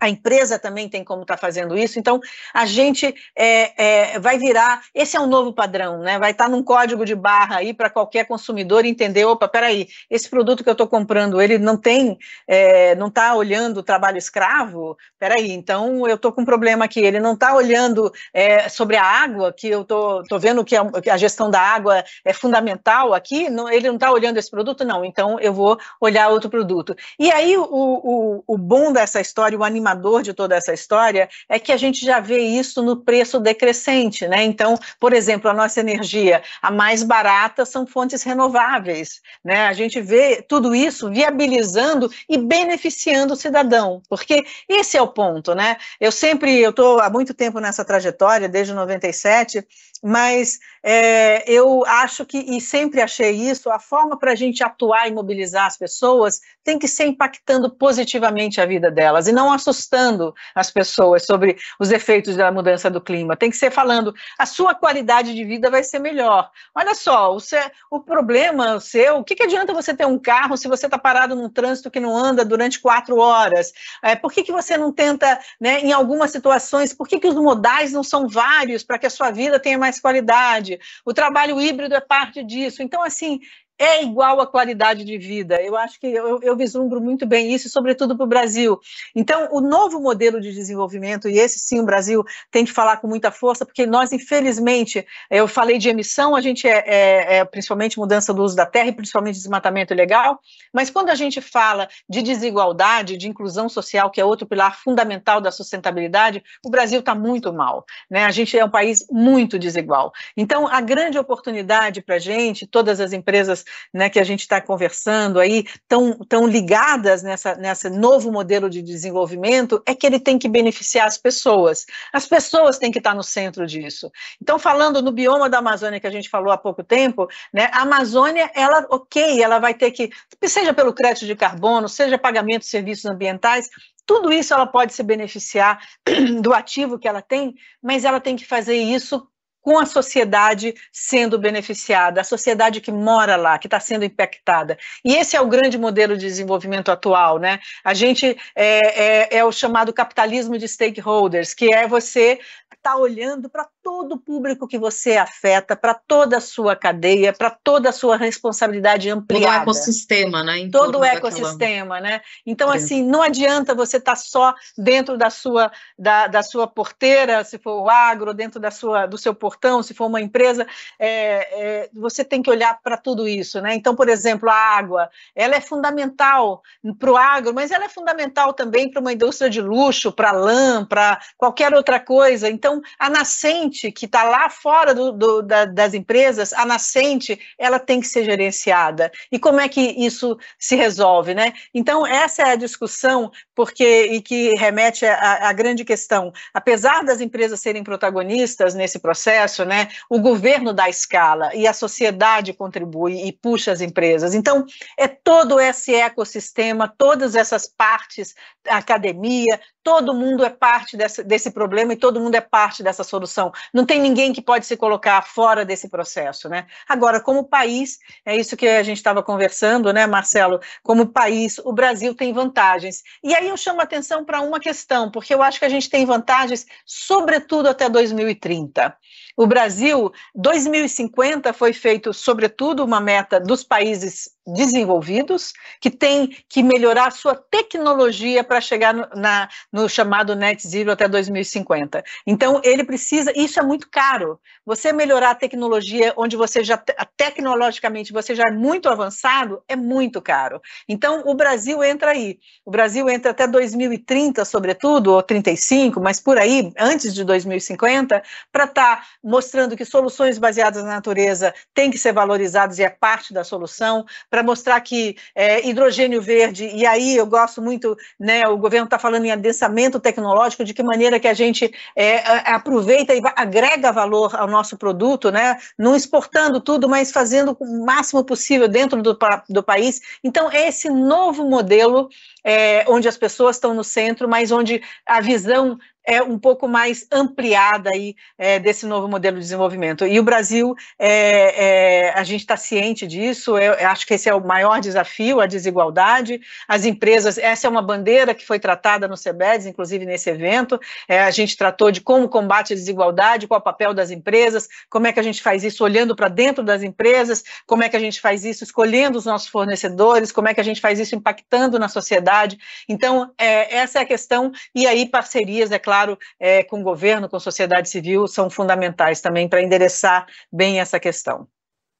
[0.00, 2.20] a empresa também tem como estar tá fazendo isso, então
[2.52, 6.18] a gente é, é, vai virar, esse é um novo padrão, né?
[6.18, 10.28] Vai estar tá num código de barra aí para qualquer consumidor entender, opa, peraí, esse
[10.28, 14.98] produto que eu estou comprando, ele não tem, é, não está olhando o trabalho escravo,
[15.18, 19.02] peraí, então eu estou com um problema aqui, ele não está olhando é, sobre a
[19.02, 23.14] água, que eu tô, tô vendo que a, que a, gestão da água é fundamental
[23.14, 26.94] aqui, não, ele não está olhando esse produto, não, então eu vou olhar outro produto.
[27.18, 31.28] E aí o, o, o bom dessa história, o animal animador de toda essa história
[31.48, 34.42] é que a gente já vê isso no preço decrescente, né?
[34.42, 39.66] Então, por exemplo, a nossa energia, a mais barata são fontes renováveis, né?
[39.66, 45.54] A gente vê tudo isso viabilizando e beneficiando o cidadão, porque esse é o ponto,
[45.54, 45.76] né?
[46.00, 49.64] Eu sempre, eu estou há muito tempo nessa trajetória, desde 97,
[50.02, 55.08] mas é, eu acho que, e sempre achei isso, a forma para a gente atuar
[55.08, 60.34] e mobilizar as pessoas tem que ser impactando positivamente a vida delas e não assustando
[60.54, 63.36] as pessoas sobre os efeitos da mudança do clima.
[63.36, 66.50] Tem que ser falando, a sua qualidade de vida vai ser melhor.
[66.74, 67.60] Olha só, o, seu,
[67.90, 71.34] o problema seu, o que, que adianta você ter um carro se você está parado
[71.34, 73.72] num trânsito que não anda durante quatro horas?
[74.02, 77.34] É, por que, que você não tenta, né, em algumas situações, por que, que os
[77.34, 80.78] modais não são vários para que a sua vida tenha mais qualidade.
[81.04, 82.82] O trabalho híbrido é parte disso.
[82.82, 83.40] Então, assim,
[83.78, 85.60] é igual à qualidade de vida.
[85.62, 88.80] Eu acho que eu, eu vislumbro muito bem isso, sobretudo para o Brasil.
[89.14, 93.06] Então, o novo modelo de desenvolvimento, e esse sim o Brasil tem que falar com
[93.06, 97.98] muita força, porque nós, infelizmente, eu falei de emissão, a gente é, é, é principalmente
[97.98, 100.40] mudança do uso da terra e principalmente desmatamento ilegal,
[100.72, 105.40] mas quando a gente fala de desigualdade, de inclusão social, que é outro pilar fundamental
[105.40, 107.84] da sustentabilidade, o Brasil está muito mal.
[108.10, 108.24] Né?
[108.24, 110.12] A gente é um país muito desigual.
[110.36, 114.60] Então, a grande oportunidade para a gente, todas as empresas né, que a gente está
[114.60, 120.38] conversando aí, tão, tão ligadas nessa, nessa novo modelo de desenvolvimento, é que ele tem
[120.38, 121.86] que beneficiar as pessoas.
[122.12, 124.10] As pessoas têm que estar no centro disso.
[124.40, 127.82] Então, falando no bioma da Amazônia que a gente falou há pouco tempo, né, a
[127.82, 130.10] Amazônia, ela, ok, ela vai ter que,
[130.44, 133.68] seja pelo crédito de carbono, seja pagamento de serviços ambientais,
[134.06, 135.80] tudo isso ela pode se beneficiar
[136.40, 139.26] do ativo que ela tem, mas ela tem que fazer isso
[139.66, 144.78] com a sociedade sendo beneficiada, a sociedade que mora lá, que está sendo impactada.
[145.04, 147.58] E esse é o grande modelo de desenvolvimento atual, né?
[147.82, 152.38] A gente é, é, é o chamado capitalismo de stakeholders, que é você
[152.72, 157.32] estar tá olhando para todo o público que você afeta, para toda a sua cadeia,
[157.32, 159.46] para toda a sua responsabilidade ampliada.
[159.46, 160.58] Todo o ecossistema, né?
[160.58, 162.16] Em todo o ecossistema, daquela...
[162.16, 162.20] né?
[162.44, 167.44] Então, assim, não adianta você estar tá só dentro da sua, da, da sua porteira,
[167.44, 170.66] se for o agro, dentro da sua, do seu portão, se for uma empresa,
[170.98, 173.72] é, é, você tem que olhar para tudo isso, né?
[173.72, 176.60] Então, por exemplo, a água, ela é fundamental
[176.98, 180.84] para o agro, mas ela é fundamental também para uma indústria de luxo, para lã,
[180.84, 182.50] para qualquer outra coisa.
[182.50, 187.78] Então, a nascente que está lá fora do, do, da, das empresas, a nascente, ela
[187.78, 189.10] tem que ser gerenciada.
[189.30, 191.52] E como é que isso se resolve, né?
[191.74, 196.32] Então, essa é a discussão, porque e que remete à, grande questão.
[196.52, 202.52] Apesar das empresas serem protagonistas nesse processo, né, o governo dá escala e a sociedade
[202.52, 204.34] contribui e puxa as empresas.
[204.34, 204.64] Então,
[204.98, 208.34] é todo esse ecossistema, todas essas partes,
[208.68, 213.52] academia, todo mundo é parte desse, problema e todo mundo é parte dessa solução.
[213.72, 216.66] não tem ninguém que pode se colocar fora desse processo, né?
[216.88, 220.58] Agora, como país, é isso que a gente estava conversando, né, Marcelo?
[220.82, 223.04] Como país, o Brasil tem vantagens.
[223.22, 225.88] E aí eu chamo a atenção para uma questão, porque eu acho que a gente
[225.88, 228.92] tem vantagens, sobretudo até 2030.
[229.36, 237.10] O Brasil, 2050 foi feito, sobretudo, uma meta dos países desenvolvidos, que tem que melhorar
[237.10, 242.04] sua tecnologia para chegar no, na, no chamado net zero até 2050.
[242.26, 244.38] Então, ele precisa, isso é muito caro.
[244.64, 246.76] Você melhorar a tecnologia onde você já,
[247.16, 250.60] tecnologicamente, você já é muito avançado, é muito caro.
[250.88, 252.38] Então, o Brasil entra aí.
[252.64, 258.64] O Brasil entra até 2030, sobretudo, ou 35, mas por aí, antes de 2050, para
[258.64, 263.32] estar tá mostrando que soluções baseadas na natureza têm que ser valorizadas e é parte
[263.32, 264.04] da solução,
[264.36, 268.98] para mostrar que é, hidrogênio verde, e aí eu gosto muito, né, o governo está
[268.98, 272.18] falando em adensamento tecnológico, de que maneira que a gente é,
[272.52, 278.22] aproveita e agrega valor ao nosso produto, né, não exportando tudo, mas fazendo o máximo
[278.22, 279.16] possível dentro do,
[279.48, 280.02] do país.
[280.22, 282.10] Então, é esse novo modelo
[282.44, 287.06] é, onde as pessoas estão no centro, mas onde a visão é um pouco mais
[287.10, 290.06] ampliada aí é, desse novo modelo de desenvolvimento.
[290.06, 291.64] E o Brasil, é,
[292.08, 295.40] é, a gente está ciente disso, eu, eu, acho que esse é o maior desafio,
[295.40, 296.40] a desigualdade.
[296.68, 301.20] As empresas, essa é uma bandeira que foi tratada no CEBEDS, inclusive nesse evento, é,
[301.20, 305.12] a gente tratou de como combate a desigualdade, qual o papel das empresas, como é
[305.12, 308.20] que a gente faz isso olhando para dentro das empresas, como é que a gente
[308.20, 311.88] faz isso escolhendo os nossos fornecedores, como é que a gente faz isso impactando na
[311.88, 312.58] sociedade.
[312.88, 316.84] Então, é, essa é a questão, e aí parcerias, é claro, claro, é, com o
[316.84, 321.48] governo, com a sociedade civil, são fundamentais também para endereçar bem essa questão.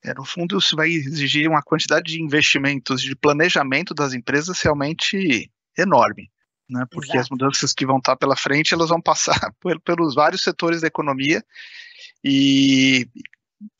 [0.04, 5.50] É, no fundo, isso vai exigir uma quantidade de investimentos, de planejamento das empresas realmente
[5.76, 6.30] enorme,
[6.68, 6.84] né?
[6.90, 7.20] Porque Exato.
[7.20, 10.86] as mudanças que vão estar pela frente, elas vão passar por, pelos vários setores da
[10.86, 11.42] economia
[12.22, 13.08] e,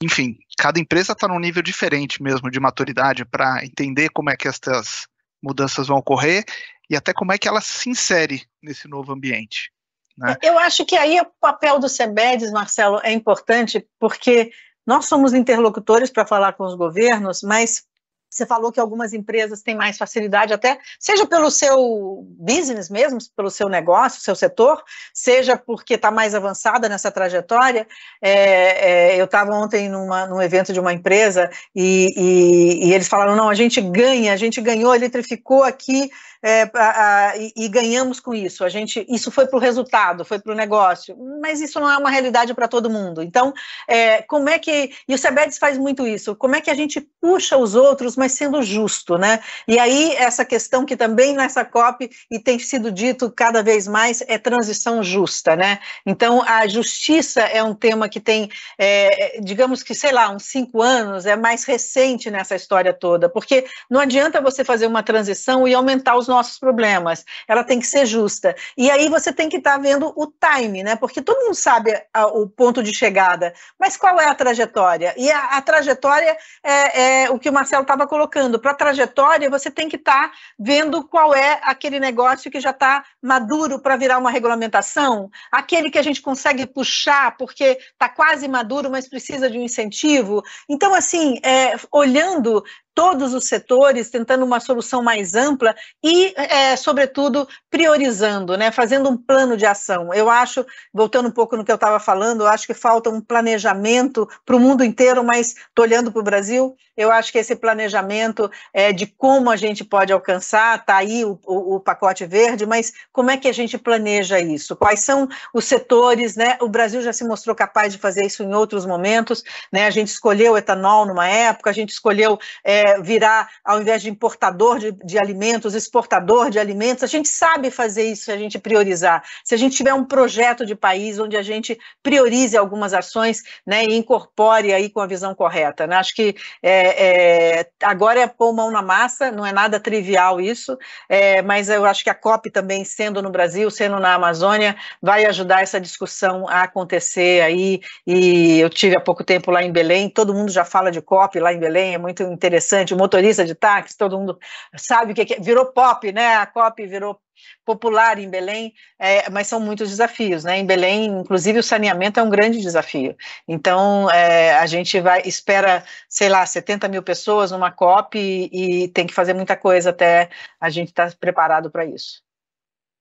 [0.02, 4.48] enfim, cada empresa está num nível diferente mesmo de maturidade para entender como é que
[4.48, 5.06] essas
[5.42, 6.44] mudanças vão ocorrer
[6.88, 9.70] e até como é que ela se insere nesse novo ambiente.
[10.16, 10.36] Né?
[10.42, 14.50] Eu acho que aí o papel do SEBEDES, Marcelo, é importante, porque
[14.86, 17.84] nós somos interlocutores para falar com os governos, mas
[18.28, 23.50] você falou que algumas empresas têm mais facilidade, até seja pelo seu business mesmo, pelo
[23.50, 24.82] seu negócio, seu setor,
[25.14, 27.86] seja porque está mais avançada nessa trajetória.
[28.20, 33.08] É, é, eu estava ontem numa, num evento de uma empresa e, e, e, eles
[33.08, 36.10] falaram: não, a gente ganha, a gente ganhou, eletrificou aqui
[36.42, 38.64] é, a, a, e, e, ganhamos com isso.
[38.64, 41.96] A gente, isso foi para o resultado, foi para o negócio, mas isso não é
[41.96, 43.22] uma realidade para todo mundo.
[43.22, 43.52] Então,
[43.88, 46.36] é, como é que e o Sebedes faz muito isso?
[46.36, 49.40] Como é que a gente puxa os outros, mas sendo justo, né?
[49.66, 54.22] E aí essa questão que também nessa COP e tem sido dito cada vez mais
[54.26, 55.78] é transição justa, né?
[56.04, 60.82] Então, a justiça é um tema que tem, é, digamos que sei lá, uns cinco
[60.82, 65.74] anos, é mais recente nessa história toda, porque não adianta você fazer uma transição e
[65.74, 68.54] aumentar os nossos problemas, ela tem que ser justa.
[68.76, 70.96] E aí você tem que estar tá vendo o time, né?
[70.96, 75.14] Porque todo mundo sabe a, o ponto de chegada, mas qual é a trajetória?
[75.16, 78.58] E a, a trajetória é, é, o que o Marcelo estava colocando.
[78.58, 82.70] Para a trajetória, você tem que estar tá vendo qual é aquele negócio que já
[82.70, 88.48] está maduro para virar uma regulamentação, aquele que a gente consegue puxar porque está quase
[88.48, 90.42] maduro, mas precisa de um incentivo.
[90.68, 92.64] Então, assim, é, olhando
[92.96, 99.18] todos os setores, tentando uma solução mais ampla e, é, sobretudo, priorizando, né, fazendo um
[99.18, 100.14] plano de ação.
[100.14, 103.20] Eu acho, voltando um pouco no que eu estava falando, eu acho que falta um
[103.20, 107.54] planejamento para o mundo inteiro, mas estou olhando para o Brasil, eu acho que esse
[107.54, 112.64] planejamento é, de como a gente pode alcançar, está aí o, o, o, pacote verde,
[112.64, 114.74] mas como é que a gente planeja isso?
[114.74, 116.56] Quais são os setores, né?
[116.62, 119.86] O Brasil já se mostrou capaz de fazer isso em outros momentos, né?
[119.86, 124.78] A gente escolheu etanol numa época, a gente escolheu é, virar, ao invés de importador
[124.78, 127.04] de, de, alimentos, exportador de alimentos.
[127.04, 129.22] A gente sabe fazer isso se a gente priorizar.
[129.44, 133.84] Se a gente tiver um projeto de país onde a gente priorize algumas ações né,
[133.84, 135.86] e incorpore aí com a visão correta.
[135.86, 135.96] Né?
[135.96, 140.78] Acho que é, é, agora é pôr mão na massa, não é nada trivial isso,
[141.08, 145.24] é, mas eu acho que a COP também, sendo no Brasil, sendo na Amazônia, vai
[145.26, 147.80] ajudar essa discussão a acontecer aí.
[148.06, 151.38] E eu tive há pouco tempo lá em Belém, todo mundo já fala de COP
[151.40, 154.38] lá em Belém, é muito interessante interessante, o motorista de táxi, todo mundo
[154.76, 156.36] sabe o que é, virou pop, né?
[156.36, 157.18] A COP virou
[157.64, 160.58] popular em Belém, é, mas são muitos desafios, né?
[160.58, 163.16] Em Belém, inclusive, o saneamento é um grande desafio.
[163.46, 168.88] Então, é, a gente vai espera, sei lá, 70 mil pessoas numa COP e, e
[168.88, 170.28] tem que fazer muita coisa até
[170.60, 172.25] a gente estar tá preparado para isso.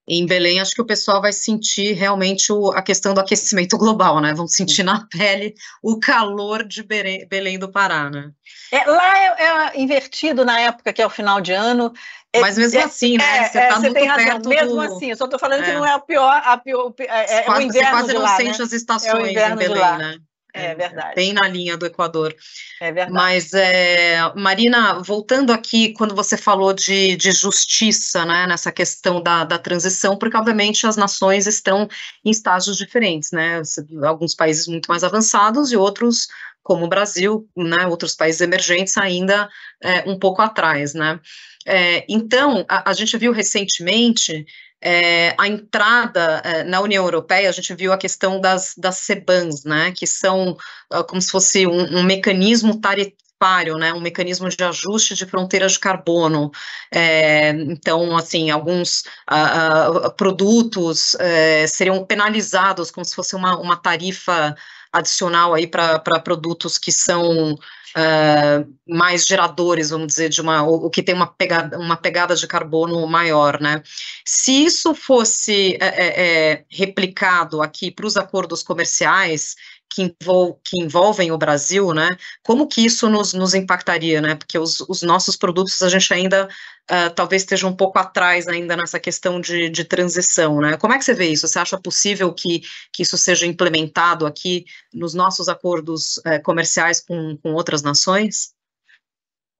[0.08, 4.22] Em Belém, acho que o pessoal vai sentir realmente o, a questão do aquecimento global,
[4.22, 4.34] né?
[4.34, 8.32] Vão sentir na pele o calor de Belém, Belém do Pará, né?
[8.72, 11.92] É, lá é, é, invertido na época que é o final de ano.
[12.32, 13.38] É, Mas mesmo é, assim, né?
[13.38, 14.26] É, você está muito tem razão.
[14.26, 14.82] perto Mesmo do...
[14.82, 17.68] assim, eu só estou falando que não é a pior, a pior é, quase, o
[17.68, 18.66] inverno Você quase não lá, sente né?
[18.66, 20.18] as estações em Belém, né?
[20.56, 21.16] É, é verdade.
[21.16, 22.34] Bem na linha do Equador.
[22.80, 23.12] É verdade.
[23.12, 29.44] Mas, é, Marina, voltando aqui, quando você falou de, de justiça, né, nessa questão da,
[29.44, 31.88] da transição, porque, obviamente, as nações estão
[32.24, 33.62] em estágios diferentes, né?
[34.06, 36.28] Alguns países muito mais avançados e outros,
[36.64, 39.50] como o Brasil, né, outros países emergentes, ainda
[39.84, 41.20] é, um pouco atrás, né?
[41.68, 44.46] É, então, a, a gente viu recentemente
[44.86, 49.64] é, a entrada é, na União Europeia, a gente viu a questão das, das CBANs,
[49.64, 50.56] né, que são
[50.94, 55.72] uh, como se fosse um, um mecanismo tarifário, né, um mecanismo de ajuste de fronteiras
[55.72, 56.52] de carbono.
[56.94, 63.78] É, então, assim, alguns uh, uh, produtos é, seriam penalizados como se fosse uma, uma
[63.78, 64.56] tarifa
[64.94, 67.58] adicional aí para produtos que são
[67.96, 72.48] uh, mais geradores, vamos dizer, de uma, o, que tem uma pegada, uma pegada de
[72.48, 73.82] carbono maior, né?
[74.26, 79.56] Se isso fosse é, é, replicado aqui para os acordos comerciais,
[79.90, 82.18] que, envol que, envolvem o Brasil, né?
[82.44, 84.36] Como que isso nos, nos impactaria, né?
[84.36, 86.48] Porque os, os, nossos produtos a gente ainda
[86.92, 90.76] uh, talvez esteja um pouco atrás ainda nessa questão de, de, transição, né?
[90.78, 91.48] Como é que você vê isso?
[91.48, 97.38] Você acha possível que, que isso seja implementado aqui nos nossos acordos uh, comerciais com,
[97.38, 98.54] com outras nações?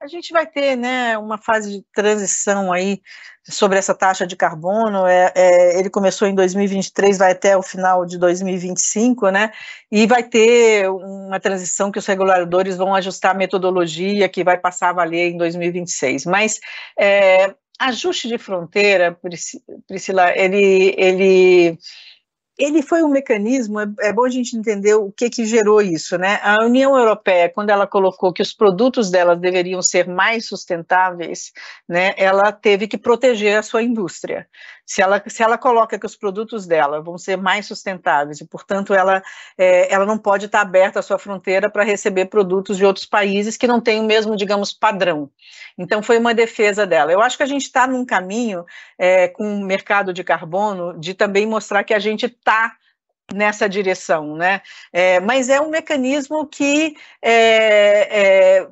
[0.02, 3.02] A gente vai ter né, uma fase de transição aí
[3.44, 5.08] sobre essa taxa de carbono.
[5.08, 9.52] É, é, ele começou em 2023, vai até o final de 2025, né?
[9.92, 14.90] E vai ter uma transição que os reguladores vão ajustar a metodologia que vai passar
[14.90, 16.26] a valer em 2026.
[16.26, 16.60] Mas
[17.00, 19.18] é, ajuste de fronteira,
[19.88, 21.78] Priscila, ele, ele
[22.58, 26.18] ele foi um mecanismo, é, é, bom a gente entender o que, que gerou isso,
[26.18, 26.40] né?
[26.42, 31.52] A União Europeia, quando ela colocou que os produtos dela deveriam ser mais sustentáveis,
[31.88, 34.48] né, ela teve que proteger a sua indústria.
[34.86, 38.94] Se ela, se ela coloca que os produtos dela vão ser mais sustentáveis e, portanto,
[38.94, 39.22] ela,
[39.58, 43.58] é, ela não pode estar aberta a sua fronteira para receber produtos de outros países
[43.58, 45.30] que não têm o mesmo, digamos, padrão.
[45.78, 47.12] Então, foi uma defesa dela.
[47.12, 48.64] Eu acho que a gente está num caminho
[48.98, 52.76] é, com o mercado de carbono de também mostrar que a gente está
[53.34, 54.62] nessa direção, né?
[54.94, 58.68] É, mas é um mecanismo que é, é,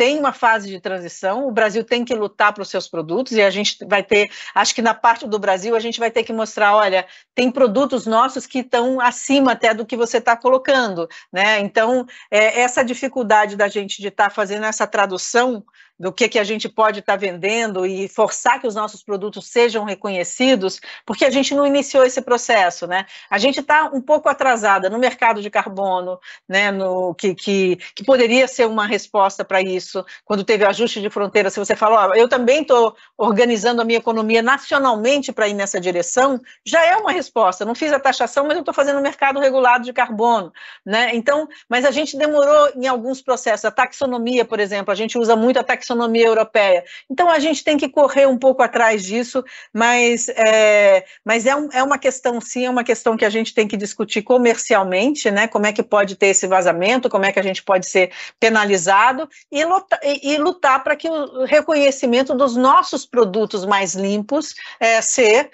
[0.00, 3.42] tem uma fase de transição, o Brasil tem que lutar para os seus produtos e
[3.42, 6.32] a gente vai ter, acho que na parte do Brasil a gente vai ter que
[6.32, 11.60] mostrar, olha, tem produtos nossos que estão acima até do que você está colocando, né?
[11.60, 15.62] Então, é, essa dificuldade da gente de estar tá fazendo essa tradução
[16.00, 19.48] do que, que a gente pode estar tá vendendo e forçar que os nossos produtos
[19.48, 23.04] sejam reconhecidos, porque a gente não iniciou esse processo, né?
[23.28, 26.70] A gente está um pouco atrasada no mercado de carbono, né?
[26.70, 31.50] No, que, que, que poderia ser uma resposta para isso, quando teve ajuste de fronteira,
[31.50, 36.40] se você fala, eu também estou organizando a minha economia nacionalmente para ir nessa direção,
[36.64, 37.66] já é uma resposta.
[37.66, 40.50] Não fiz a taxação, mas eu estou fazendo o mercado regulado de carbono,
[40.82, 41.10] né?
[41.12, 43.66] Então, mas a gente demorou em alguns processos.
[43.66, 46.84] A taxonomia, por exemplo, a gente usa muito a taxonomia taxonomia europeia.
[47.10, 51.68] Então a gente tem que correr um pouco atrás disso, mas, é, mas é, um,
[51.72, 55.48] é uma questão, sim, é uma questão que a gente tem que discutir comercialmente, né?
[55.48, 59.28] Como é que pode ter esse vazamento, como é que a gente pode ser penalizado
[59.50, 65.00] e lutar, e, e lutar para que o reconhecimento dos nossos produtos mais limpos é,
[65.00, 65.50] ser,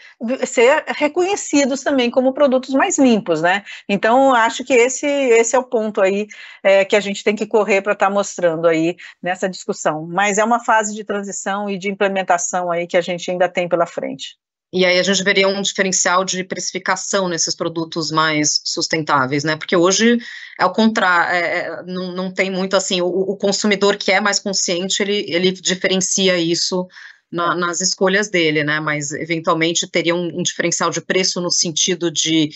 [0.46, 3.64] ser reconhecidos também como produtos mais limpos, né?
[3.88, 6.26] Então acho que esse, esse é o ponto aí
[6.62, 10.06] é, que a gente tem que correr para estar tá mostrando aí nessa discussão.
[10.06, 13.48] Mas mas é uma fase de transição e de implementação aí que a gente ainda
[13.48, 14.36] tem pela frente.
[14.72, 19.54] E aí a gente veria um diferencial de precificação nesses produtos mais sustentáveis, né?
[19.54, 20.18] Porque hoje
[20.58, 24.20] é o contrário, é, é, não, não tem muito assim, o, o, consumidor que é
[24.20, 26.88] mais consciente, ele, ele diferencia isso
[27.30, 28.80] na, nas escolhas dele, né?
[28.80, 32.50] Mas eventualmente teria um, um diferencial de preço no sentido de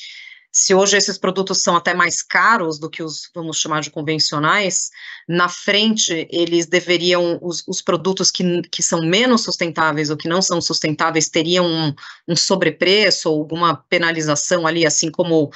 [0.53, 4.91] se hoje esses produtos são até mais caros do que os, vamos chamar de convencionais,
[5.29, 10.43] na frente eles deveriam, os, os produtos que, que são menos sustentáveis ou que não
[10.43, 11.95] são sustentáveis teriam um,
[12.29, 15.51] um sobrepreço ou alguma penalização ali, assim como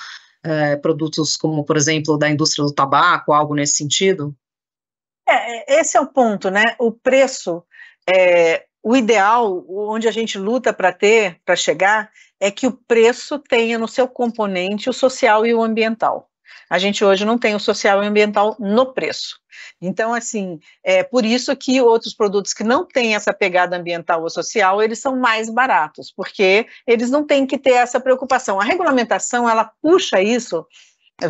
[0.44, 4.34] é, produtos como, por exemplo, da indústria do tabaco, algo nesse sentido?
[5.26, 6.76] É, esse é o ponto, né?
[6.78, 7.64] O preço,
[8.08, 13.38] é, o ideal, onde a gente luta para ter, para chegar, é que o preço
[13.38, 16.28] tenha no seu componente o social e o ambiental.
[16.68, 19.40] A gente hoje não tem o social e ambiental no preço.
[19.80, 24.28] Então, assim, é por isso que outros produtos que não têm essa pegada ambiental ou
[24.28, 28.60] social, eles são mais baratos, porque eles não têm que ter essa preocupação.
[28.60, 30.66] A regulamentação, ela puxa isso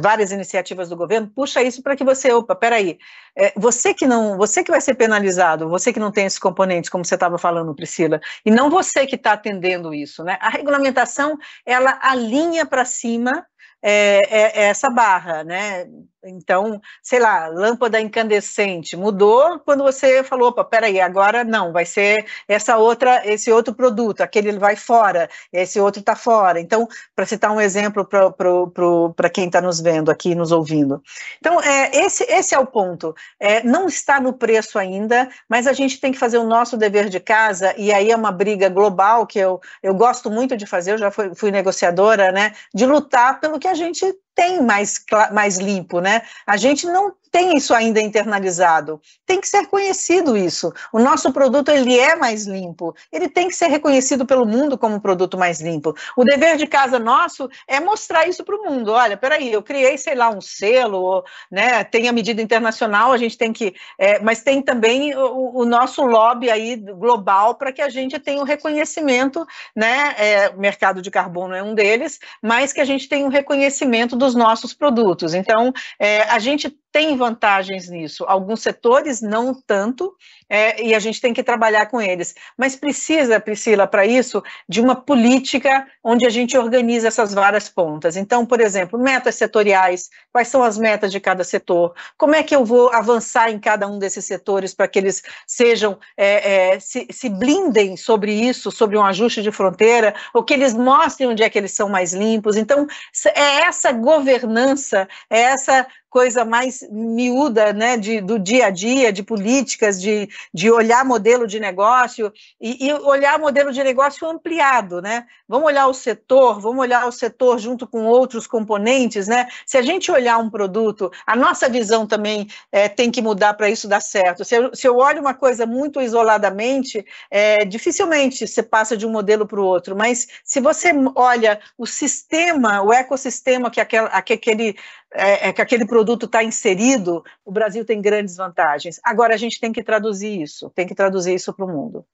[0.00, 2.98] várias iniciativas do governo, puxa isso para que você, opa, peraí,
[3.36, 6.90] é, você que não, você que vai ser penalizado, você que não tem esses componentes,
[6.90, 10.38] como você estava falando, Priscila, e não você que está atendendo isso, né?
[10.40, 13.46] A regulamentação, ela alinha para cima
[13.86, 15.86] é, é, é, essa barra, né?
[16.26, 22.26] Então, sei lá, lâmpada incandescente mudou quando você falou, opa, peraí, agora não, vai ser
[22.48, 26.60] essa outra, esse outro produto, aquele vai fora, esse outro está fora.
[26.60, 31.02] Então, para citar um exemplo para quem está nos vendo aqui, nos ouvindo.
[31.38, 33.14] Então, é, esse, esse é o ponto.
[33.38, 37.08] É, não está no preço ainda, mas a gente tem que fazer o nosso dever
[37.08, 40.92] de casa, e aí é uma briga global que eu, eu gosto muito de fazer,
[40.92, 42.52] eu já fui, fui negociadora, né?
[42.74, 46.22] De lutar pelo que a gente tem mais, mais limpo, né?
[46.46, 49.00] A gente não tem isso ainda internalizado.
[49.26, 50.72] Tem que ser conhecido isso.
[50.92, 52.94] O nosso produto ele é mais limpo.
[53.10, 55.96] Ele tem que ser reconhecido pelo mundo como um produto mais limpo.
[56.16, 58.92] O dever de casa nosso é mostrar isso para o mundo.
[58.92, 61.82] Olha, peraí, eu criei, sei lá, um selo, né?
[61.82, 66.04] Tem a medida internacional, a gente tem que, é, mas tem também o, o, nosso
[66.04, 70.14] lobby aí global para que a gente tenha o um reconhecimento, né?
[70.18, 74.14] É, o mercado de carbono é um deles, mas que a gente tenha um reconhecimento
[74.14, 75.34] dos nossos produtos.
[75.34, 80.14] Então, é, a gente tem vantagens nisso, alguns setores não tanto,
[80.48, 82.36] é, e a gente tem que trabalhar com eles.
[82.56, 88.16] Mas precisa, Priscila, para isso, de uma política onde a gente organiza essas várias pontas.
[88.16, 91.94] Então, por exemplo, metas setoriais, quais são as metas de cada setor?
[92.16, 95.98] Como é que eu vou avançar em cada um desses setores para que eles sejam,
[96.16, 100.72] é, é, se, se blindem sobre isso, sobre um ajuste de fronteira, ou que eles
[100.72, 102.56] mostrem onde é que eles são mais limpos?
[102.56, 102.86] Então,
[103.34, 105.84] é essa governança, é essa
[106.14, 111.44] coisa mais miúda, né, de, do dia a dia, de políticas, de, de olhar modelo
[111.44, 115.26] de negócio e, e, olhar modelo de negócio ampliado, né?
[115.48, 119.48] Vamos olhar o setor, vamos olhar o setor junto com outros componentes, né?
[119.66, 123.68] Se a gente olhar um produto, a nossa visão também é, tem que mudar para
[123.68, 124.44] isso dar certo.
[124.44, 129.10] Se eu, se eu olho uma coisa muito isoladamente, é, dificilmente você passa de um
[129.10, 134.76] modelo para o outro, mas se você olha o sistema, o ecossistema que, que aquele
[135.14, 139.00] é, é, que aquele produto está inserido, o Brasil tem grandes vantagens.
[139.04, 142.04] Agora a gente tem que traduzir isso, tem que traduzir isso para o mundo.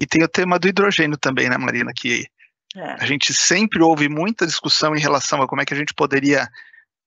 [0.00, 1.92] E tem o tema do hidrogênio também, né, Marina?
[1.94, 2.26] Que
[2.74, 2.92] é.
[2.94, 6.42] a gente sempre ouve muita discussão em relação a como é que a gente poderia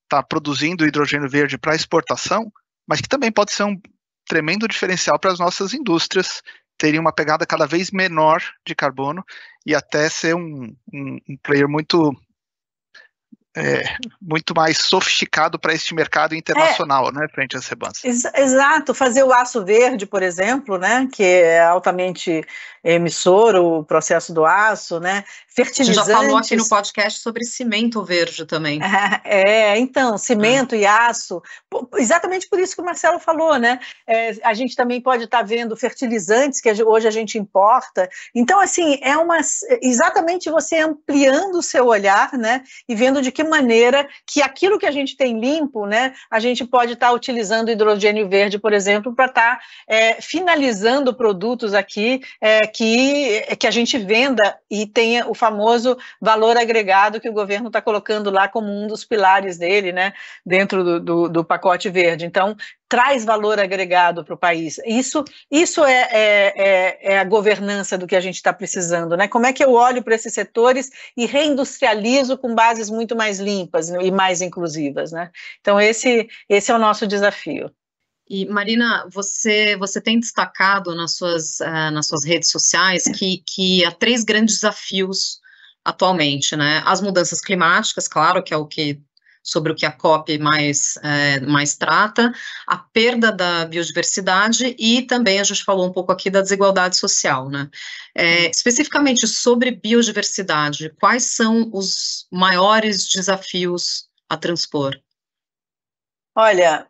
[0.03, 2.51] estar tá produzindo hidrogênio verde para exportação,
[2.87, 3.81] mas que também pode ser um
[4.27, 6.41] tremendo diferencial para as nossas indústrias
[6.77, 9.25] terem uma pegada cada vez menor de carbono
[9.65, 12.15] e até ser um, um, um player muito
[13.57, 18.03] é, muito mais sofisticado para este mercado internacional, é, né, frente às rebanças.
[18.03, 22.43] Ex exato, fazer o aço verde, por exemplo, né, que é altamente
[22.83, 25.23] emissor, o processo do aço, né,
[25.57, 26.05] fertilizantes.
[26.07, 28.79] já falou aqui no podcast sobre cimento verde também.
[29.23, 31.41] É, então, cimento e aço,
[31.97, 35.43] exatamente por isso que o Marcelo falou, né, é, a gente também pode estar tá
[35.43, 39.39] vendo fertilizantes que hoje a gente importa, então, assim, é uma,
[39.81, 44.85] exatamente você ampliando o seu olhar, né, e vendo de que maneira que aquilo que
[44.85, 49.13] a gente tem limpo, né, a gente pode estar tá utilizando hidrogênio verde, por exemplo,
[49.13, 55.27] para estar tá, é, finalizando produtos aqui é, que, que a gente venda e tenha
[55.27, 59.91] o famoso valor agregado que o governo está colocando lá como um dos pilares dele,
[59.91, 60.13] né,
[60.45, 62.25] dentro do, do, do pacote verde.
[62.25, 62.55] Então,
[62.89, 64.77] traz valor agregado para o país.
[64.85, 69.27] Isso, isso é, é, é, é, a governança do que a gente está precisando, né?
[69.27, 73.89] Como é que eu olho para esses setores e reindustrializo com bases muito mais limpas
[73.89, 75.31] e mais inclusivas, né?
[75.59, 77.69] Então esse, esse é o nosso desafio.
[78.29, 83.85] E Marina, você, você tem destacado nas suas, uh, nas suas redes sociais que, que
[83.85, 85.39] há três grandes desafios
[85.83, 86.81] atualmente, né?
[86.85, 89.01] As mudanças climáticas, claro, que é o que
[89.47, 92.33] sobre o que a COP mais, é, mais trata,
[92.67, 97.49] a perda da biodiversidade e também a gente falou um pouco aqui da desigualdade social,
[97.49, 97.69] né?
[98.13, 104.99] É, especificamente sobre biodiversidade, quais são os maiores desafios a transpor?
[106.35, 106.85] Olha,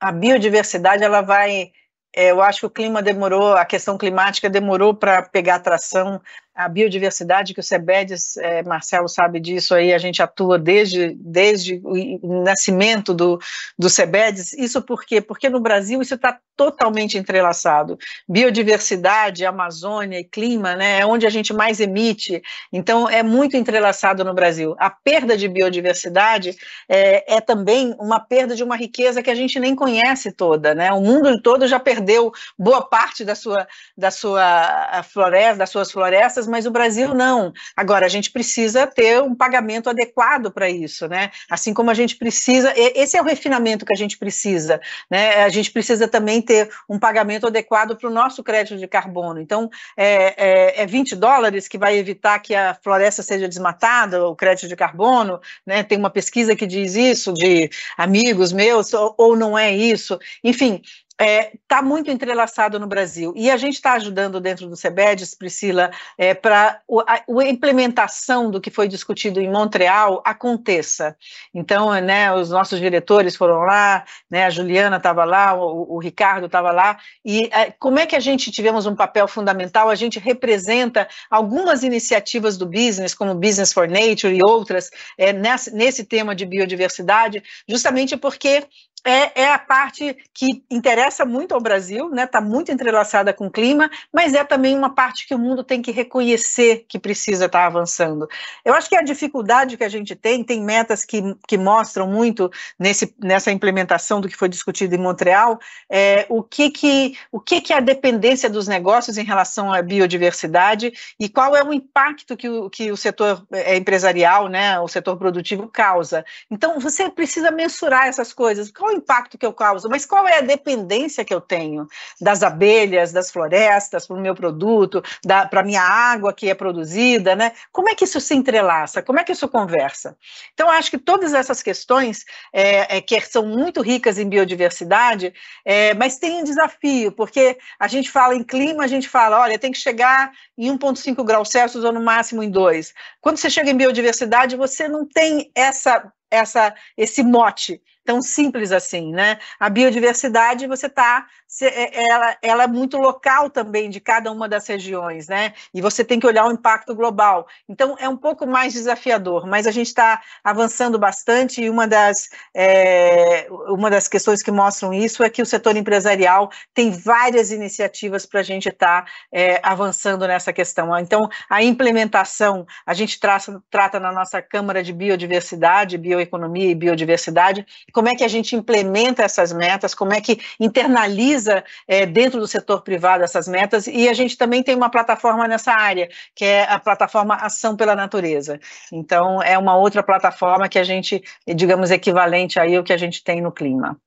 [0.00, 1.72] a biodiversidade ela vai
[2.14, 6.18] é, eu acho que o clima demorou, a questão climática demorou para pegar atração
[6.56, 11.80] a biodiversidade que o SEBEDES, é, Marcelo sabe disso aí, a gente atua desde, desde
[11.84, 13.38] o nascimento do,
[13.78, 15.20] do SEBEDES, isso por quê?
[15.20, 21.30] Porque no Brasil isso está totalmente entrelaçado, biodiversidade, Amazônia e clima, né, é onde a
[21.30, 22.42] gente mais emite,
[22.72, 24.74] então é muito entrelaçado no Brasil.
[24.78, 26.56] A perda de biodiversidade
[26.88, 30.90] é, é também uma perda de uma riqueza que a gente nem conhece toda, né,
[30.92, 36.45] o mundo todo já perdeu boa parte da sua, da sua floresta, das suas florestas,
[36.46, 37.52] mas o Brasil não.
[37.76, 41.30] Agora, a gente precisa ter um pagamento adequado para isso, né?
[41.50, 44.80] Assim como a gente precisa, esse é o refinamento que a gente precisa,
[45.10, 45.44] né?
[45.44, 49.40] A gente precisa também ter um pagamento adequado para o nosso crédito de carbono.
[49.40, 54.36] Então, é, é, é 20 dólares que vai evitar que a floresta seja desmatada, o
[54.36, 55.82] crédito de carbono, né?
[55.82, 60.18] Tem uma pesquisa que diz isso, de amigos meus, ou, ou não é isso.
[60.42, 60.82] Enfim,
[61.18, 63.32] está é, tá muito entrelaçado no Brasil.
[63.34, 68.60] E a gente está ajudando dentro do CEBEDES, Priscila, é, para a, a, implementação do
[68.60, 71.16] que foi discutido em Montreal aconteça.
[71.54, 76.46] Então, né, os nossos diretores foram lá, né, a Juliana estava lá, o, o Ricardo
[76.46, 79.88] estava lá, e é, como é que a gente tivemos um papel fundamental?
[79.88, 85.74] A gente representa algumas iniciativas do business, como Business for Nature e outras, é, nesse,
[85.74, 88.66] nesse tema de biodiversidade, justamente porque
[89.06, 92.24] é, é, a parte que interessa muito ao Brasil, né?
[92.24, 95.80] Está muito entrelaçada com o clima, mas é também uma parte que o mundo tem
[95.80, 98.26] que reconhecer que precisa estar tá avançando.
[98.64, 102.50] Eu acho que a dificuldade que a gente tem, tem metas que, que mostram muito
[102.76, 107.60] nesse, nessa implementação do que foi discutido em Montreal, é, o que que o que
[107.60, 112.36] que é a dependência dos negócios em relação à biodiversidade e qual é o impacto
[112.36, 114.80] que o, que o setor é, empresarial, né?
[114.80, 116.24] O setor produtivo causa.
[116.50, 118.72] Então você precisa mensurar essas coisas.
[118.72, 121.86] Qual impacto que eu causo, mas qual é a dependência que eu tenho
[122.20, 127.36] das abelhas, das florestas, para o meu produto, para a minha água que é produzida,
[127.36, 127.52] né?
[127.70, 129.02] Como é que isso se entrelaça?
[129.02, 130.16] Como é que isso conversa?
[130.54, 135.32] Então, acho que todas essas questões, é, é, que são muito ricas em biodiversidade,
[135.64, 139.58] é, mas tem um desafio, porque a gente fala em clima, a gente fala, olha,
[139.58, 142.92] tem que chegar em 1,5 graus Celsius ou no máximo em 2.
[143.20, 149.12] Quando você chega em biodiversidade, você não tem essa, essa, esse mote tão simples assim,
[149.12, 149.38] né?
[149.58, 151.26] A biodiversidade, você está,
[151.62, 155.52] é, ela, ela é muito local também de cada uma das regiões, né?
[155.74, 157.48] E você tem que olhar o impacto global.
[157.68, 162.28] Então, é um pouco mais desafiador, mas a gente está avançando bastante e uma das,
[162.54, 168.24] é, uma das questões que mostram isso é que o setor empresarial tem várias iniciativas
[168.24, 170.96] para a gente estar tá, é, avançando nessa questão.
[170.98, 177.66] Então, a implementação, a gente traça, trata na nossa Câmara de Biodiversidade, Bioeconomia e Biodiversidade,
[177.96, 182.46] como é que a gente implementa essas metas, como é que internaliza é, dentro do
[182.46, 186.64] setor privado essas metas, e a gente também tem uma plataforma nessa área, que é
[186.64, 188.60] a plataforma Ação pela Natureza.
[188.92, 191.24] Então, é uma outra plataforma que a gente,
[191.54, 193.98] digamos, equivalente aí ao que a gente tem no clima.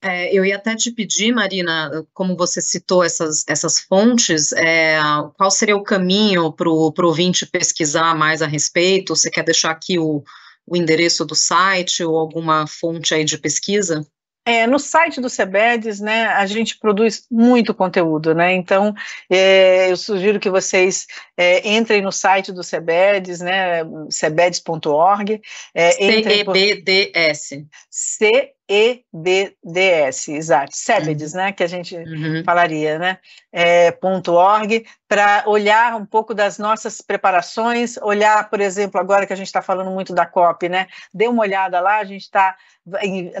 [0.00, 4.96] É, eu ia até te pedir, Marina, como você citou essas, essas fontes, é,
[5.36, 9.16] qual seria o caminho para o ouvinte pesquisar mais a respeito?
[9.16, 10.22] Você quer deixar aqui o,
[10.66, 14.06] o endereço do site ou alguma fonte aí de pesquisa?
[14.44, 18.92] É, no site do Sebedes, né, a gente produz muito conteúdo, né, então
[19.30, 21.06] é, eu sugiro que vocês
[21.36, 25.40] é, entrem no site do Sebedes, né, sebedes.org.
[25.72, 27.66] É, C-E-B-D-S.
[28.68, 31.38] C-E-B-D-S, exato, Sebedes, uhum.
[31.38, 32.42] né, que a gente uhum.
[32.44, 33.18] falaria, né,
[33.52, 33.96] é,
[34.28, 39.48] .org, para olhar um pouco das nossas preparações, olhar, por exemplo, agora que a gente
[39.48, 42.56] está falando muito da COP, né, dê uma olhada lá, a gente está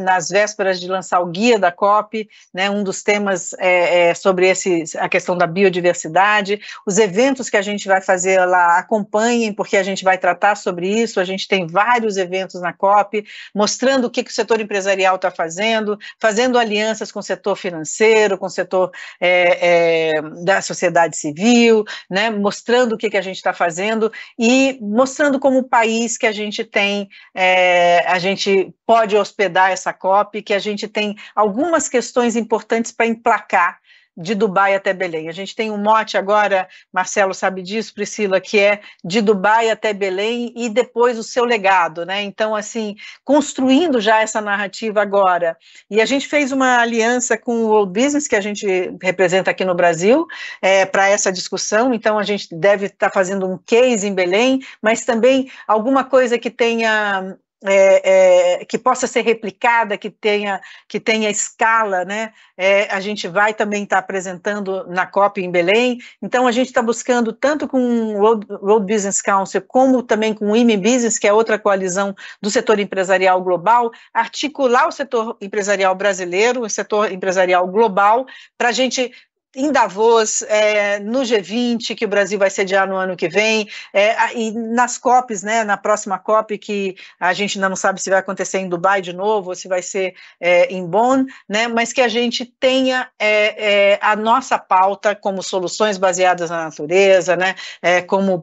[0.00, 4.48] nas vésperas de lançar o guia da COP, né, um dos temas é, é sobre
[4.48, 9.76] esse, a questão da biodiversidade, os eventos que a gente vai fazer lá, acompanhem, porque
[9.76, 14.10] a gente vai tratar sobre isso, a gente tem vários eventos na COP, mostrando o
[14.10, 18.50] que, que o setor empresarial está fazendo, fazendo alianças com o setor financeiro, com o
[18.50, 18.90] setor
[19.20, 24.78] é, é, da sociedade civil, né, mostrando o que, que a gente está fazendo e
[24.80, 30.54] mostrando como país que a gente tem, é, a gente pode hospedar essa COP, que
[30.54, 33.78] a gente tem algumas questões importantes para emplacar
[34.16, 35.28] de Dubai até Belém.
[35.28, 39.92] A gente tem um mote agora, Marcelo sabe disso, Priscila, que é de Dubai até
[39.92, 42.22] Belém e depois o seu legado, né?
[42.22, 45.56] Então, assim, construindo já essa narrativa agora.
[45.90, 48.66] E a gente fez uma aliança com o World Business, que a gente
[49.02, 50.26] representa aqui no Brasil,
[50.60, 51.94] é, para essa discussão.
[51.94, 56.38] Então, a gente deve estar tá fazendo um case em Belém, mas também alguma coisa
[56.38, 62.32] que tenha é, é, que possa ser replicada, que tenha, que tenha escala, né?
[62.56, 65.98] É, a gente vai também estar tá apresentando na COP em Belém.
[66.20, 70.56] Então, a gente está buscando, tanto com o World, Business Council, como também com o
[70.56, 76.62] IME Business, que é outra coalizão do setor empresarial global, articular o setor empresarial brasileiro,
[76.62, 78.26] o setor empresarial global,
[78.58, 79.12] para a gente
[79.54, 84.34] em Davos, é, no G20, que o Brasil vai sediar no ano que vem, é,
[84.34, 88.18] e nas COPs, né, na próxima COP, que a gente ainda não sabe se vai
[88.18, 92.00] acontecer em Dubai de novo, ou se vai ser é, em Bonn, né, mas que
[92.00, 98.00] a gente tenha é, é, a nossa pauta como soluções baseadas na natureza, né, é,
[98.00, 98.42] como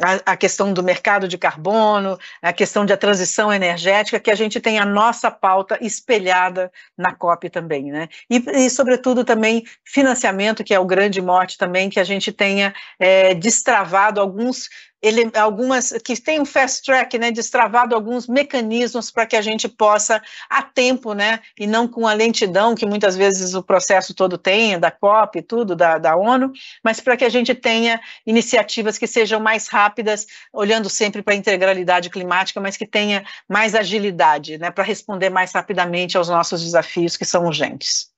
[0.00, 4.60] a, a, questão do mercado de carbono, a questão da transição energética, que a gente
[4.60, 9.64] tenha a nossa pauta espelhada na COP também, né, e, e sobretudo também
[10.04, 14.68] financiamento, que é o grande mote também, que a gente tenha é, destravado alguns
[15.02, 19.68] ele, algumas que tem um fast track, né, destravado alguns mecanismos para que a gente
[19.68, 24.38] possa a tempo, né, e não com a lentidão que muitas vezes o processo todo
[24.38, 26.52] tem, da COP e tudo, da, da ONU,
[26.82, 31.36] mas para que a gente tenha iniciativas que sejam mais rápidas, olhando sempre para a
[31.36, 37.14] integralidade climática, mas que tenha mais agilidade, né, para responder mais rapidamente aos nossos desafios
[37.14, 38.13] que são urgentes.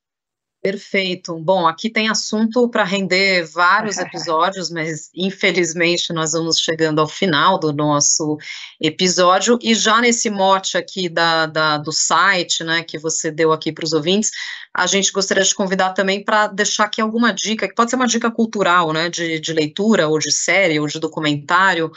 [0.66, 1.38] Perfeito.
[1.38, 7.56] Bom, aqui tem assunto para render vários episódios, mas infelizmente nós vamos chegando ao final
[7.56, 8.36] do nosso
[8.80, 9.60] episódio.
[9.62, 13.84] E já nesse mote aqui da, da do site, né, que você deu aqui para
[13.84, 14.32] os ouvintes,
[14.74, 18.08] a gente gostaria de convidar também para deixar aqui alguma dica, que pode ser uma
[18.08, 21.92] dica cultural, né, de, de leitura, ou de série, ou de documentário,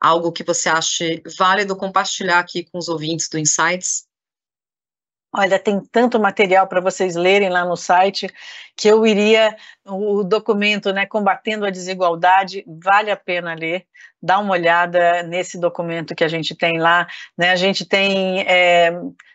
[0.00, 4.06] algo que você ache válido compartilhar aqui com os ouvintes do Insights.
[5.36, 8.28] Olha, tem tanto material para vocês lerem lá no site
[8.76, 13.84] que eu iria o documento, né, combatendo a desigualdade, vale a pena ler.
[14.22, 17.06] Dá uma olhada nesse documento que a gente tem lá,
[17.36, 17.50] né?
[17.50, 18.92] A gente tem é,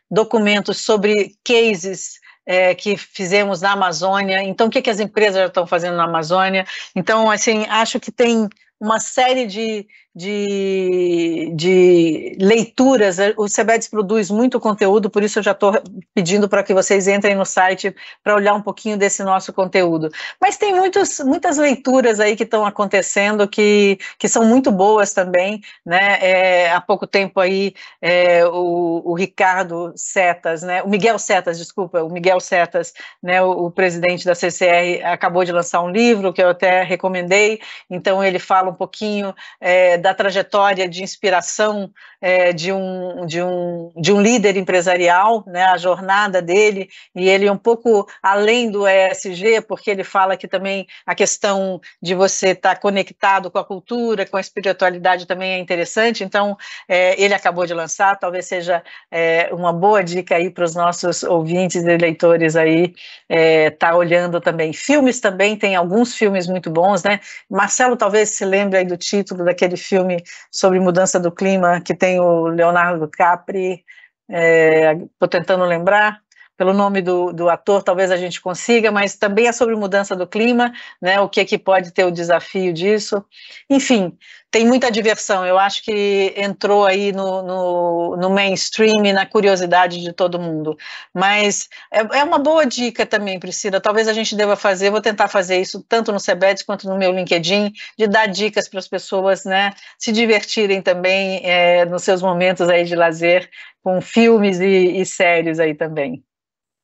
[0.09, 4.41] documentos sobre cases é, que fizemos na Amazônia.
[4.41, 6.65] Então, o que, que as empresas já estão fazendo na Amazônia?
[6.95, 8.47] Então, assim, acho que tem
[8.79, 9.85] uma série de,
[10.15, 13.17] de, de leituras.
[13.37, 15.73] O Sebedes produz muito conteúdo, por isso eu já estou
[16.13, 20.09] pedindo para que vocês entrem no site para olhar um pouquinho desse nosso conteúdo.
[20.41, 25.61] Mas tem muitos, muitas leituras aí que estão acontecendo que, que são muito boas também.
[25.85, 26.17] Né?
[26.21, 30.81] É, há pouco tempo aí é, o, o, Ricardo Setas, né?
[30.81, 33.41] o Miguel Setas, desculpa, o Miguel Setas, né?
[33.41, 38.23] o, o presidente da CCR, acabou de lançar um livro que eu até recomendei, então
[38.23, 41.91] ele fala um pouquinho é, da trajetória de inspiração
[42.21, 47.49] é, de, um, de, um, de um líder empresarial, né, a jornada dele, e ele
[47.49, 52.75] um pouco além do ESG, porque ele fala que também a questão de você estar
[52.75, 57.65] tá conectado com a cultura, com a espiritualidade também é interessante, então é, ele acabou
[57.65, 62.55] de lançar, talvez seja é, uma boa dica aí para os nossos ouvintes e leitores
[62.55, 62.93] aí,
[63.27, 64.73] é, tá olhando também.
[64.73, 67.19] Filmes também, tem alguns filmes muito bons, né,
[67.49, 71.95] Marcelo talvez se lembre aí do título daquele filme filme sobre mudança do clima que
[71.95, 73.83] tem o Leonardo estou
[74.29, 74.95] é,
[75.29, 76.21] tentando lembrar,
[76.59, 80.27] pelo nome do, do, ator, talvez a gente consiga, mas também é sobre mudança do
[80.27, 81.17] clima, né?
[81.21, 83.23] O que é que pode ter o desafio disso.
[83.69, 84.17] Enfim,
[84.51, 85.45] tem muita diversão.
[85.45, 90.77] Eu acho que entrou aí no, no, no mainstream e na curiosidade de todo mundo.
[91.13, 93.79] Mas é, é, uma boa dica também, Priscila.
[93.79, 97.13] Talvez a gente deva fazer, vou tentar fazer isso tanto no Cebets quanto no meu
[97.13, 99.71] LinkedIn, de dar dicas para as pessoas, né?
[99.97, 103.49] Se divertirem também é, nos seus momentos aí de lazer
[103.81, 106.21] com filmes e, e séries aí também.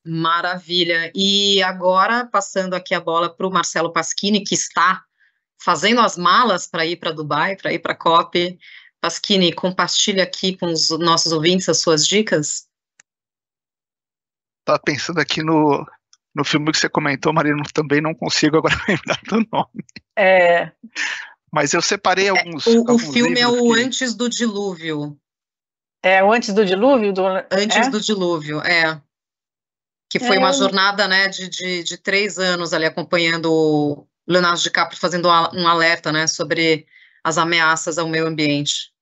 [0.06, 1.12] Maravilha.
[1.16, 5.04] E agora, passando aqui a bola para o Marcelo Pasquini, que está
[5.60, 8.60] fazendo as malas para ir para Dubai, para ir para a COP.
[9.02, 12.68] Pasquini, compartilha aqui com os nossos ouvintes as suas dicas.
[14.60, 15.84] Estava pensando aqui no,
[16.36, 19.86] no filme que você comentou, Marina, também não consigo agora lembrar do nome.
[20.16, 20.72] É.
[21.52, 22.68] Mas eu separei é, alguns.
[22.68, 23.82] É, o, alguns o filme é o que...
[23.82, 25.20] Antes do Dilúvio.
[26.04, 27.12] É o Antes do Dilúvio?
[27.12, 27.26] Do...
[27.52, 27.90] Antes é?
[27.90, 29.02] do Dilúvio, é
[30.20, 34.62] que foi é, uma jornada né, de, de, de, três anos ali acompanhando o Leonardo
[34.62, 36.88] DiCaprio fazendo um alerta né, sobre
[37.22, 38.94] as ameaças ao meio ambiente.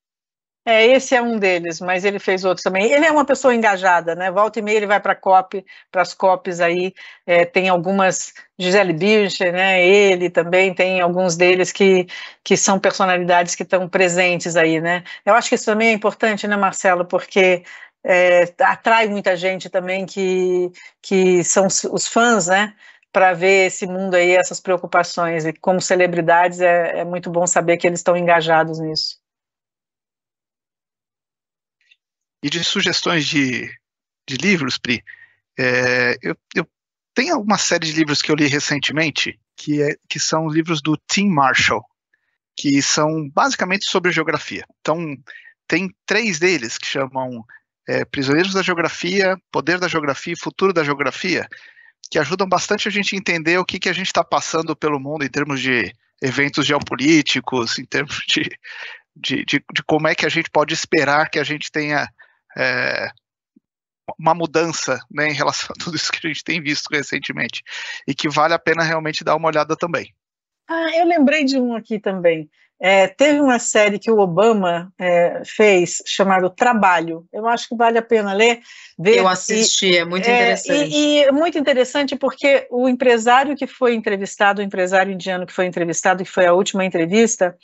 [0.66, 2.92] É, esse é um deles, mas ele fez outros também.
[2.92, 4.32] Ele é uma pessoa engajada, né?
[4.32, 6.94] Volta e meia ele vai para a COP, para as COPs aí,
[7.28, 9.86] é, tem algumas, Gisele Bündchen, né?
[9.86, 12.08] Ele também tem alguns deles que,
[12.44, 15.04] que são personalidades que estão presentes aí, né?
[15.26, 17.06] Eu acho que isso também é importante, né, Marcelo?
[17.06, 17.64] Porque
[18.04, 22.76] é, atrai muita gente também que, que são os fãs, né?
[23.12, 25.46] Para ver esse mundo aí, essas preocupações.
[25.46, 29.22] E como celebridades, é, é muito bom saber que eles estão engajados nisso.
[32.44, 33.70] E de sugestões de,
[34.28, 35.02] de livros, Pri,
[35.58, 36.68] é, eu, eu
[37.14, 40.98] tenho alguma série de livros que eu li recentemente que, é, que são livros do
[41.10, 41.86] Tim Marshall,
[42.58, 44.66] que são basicamente sobre geografia.
[44.82, 45.16] Então,
[45.68, 47.46] tem três deles que chamam
[47.88, 51.48] é, Prisioneiros da Geografia, Poder da Geografia e Futuro da Geografia,
[52.10, 55.00] que ajudam bastante a gente a entender o que, que a gente está passando pelo
[55.00, 58.50] mundo em termos de eventos geopolíticos, em termos de,
[59.16, 62.08] de, de, de como é que a gente pode esperar que a gente tenha
[62.58, 63.10] é,
[64.20, 67.64] uma mudança né, em relação a tudo isso que a gente tem visto recentemente
[68.08, 70.14] e que vale a pena realmente dar uma olhada também.
[70.68, 72.50] Ah, eu lembrei de um aqui também.
[72.82, 77.26] É, teve uma série que o Obama é, fez chamado Trabalho.
[77.32, 78.60] Eu acho que vale a pena ler.
[79.00, 80.94] Ver, eu assisti, e, é muito interessante.
[80.94, 85.54] E, e, é muito interessante porque o empresário que foi entrevistado, o empresário indiano que
[85.54, 87.56] foi entrevistado, que foi a última entrevista,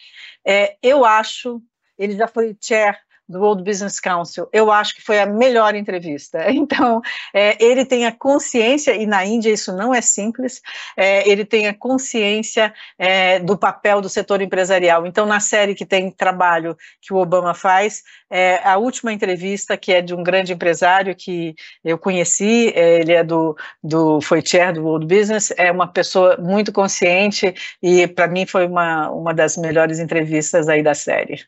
[0.48, 1.62] é, eu acho,
[1.98, 2.98] ele já foi chair
[3.30, 6.40] do World Business Council, eu acho que foi a melhor entrevista.
[6.70, 7.02] Então,
[7.34, 10.62] é, ele tem a consciência, e na Índia isso não é simples,
[10.96, 15.06] é, ele tem a consciência é, do papel do setor empresarial.
[15.08, 19.92] Então, na série que tem trabalho que o Obama faz, é, a última entrevista, que
[19.94, 24.74] é de um grande empresário que eu conheci, é, ele é do, do foi chair
[24.74, 29.58] do World Business, é uma pessoa muito consciente e para mim foi uma, uma das
[29.58, 31.46] melhores entrevistas aí da série.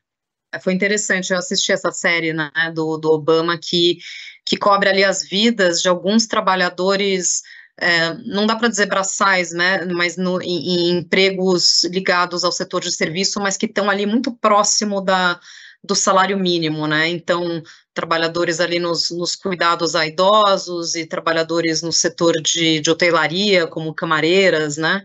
[0.60, 4.00] Foi interessante, eu assisti essa série né, do, do Obama que,
[4.46, 7.42] que cobre ali as vidas de alguns trabalhadores,
[7.80, 12.82] é, não dá para dizer braçais, né, mas no, em, em, empregos ligados ao setor
[12.82, 15.40] de serviço, mas que estão ali muito próximo da,
[15.82, 21.92] do salário mínimo, né, então trabalhadores ali nos, nos cuidados a idosos e trabalhadores no
[21.92, 25.02] setor de, de hotelaria, como camareiras, né,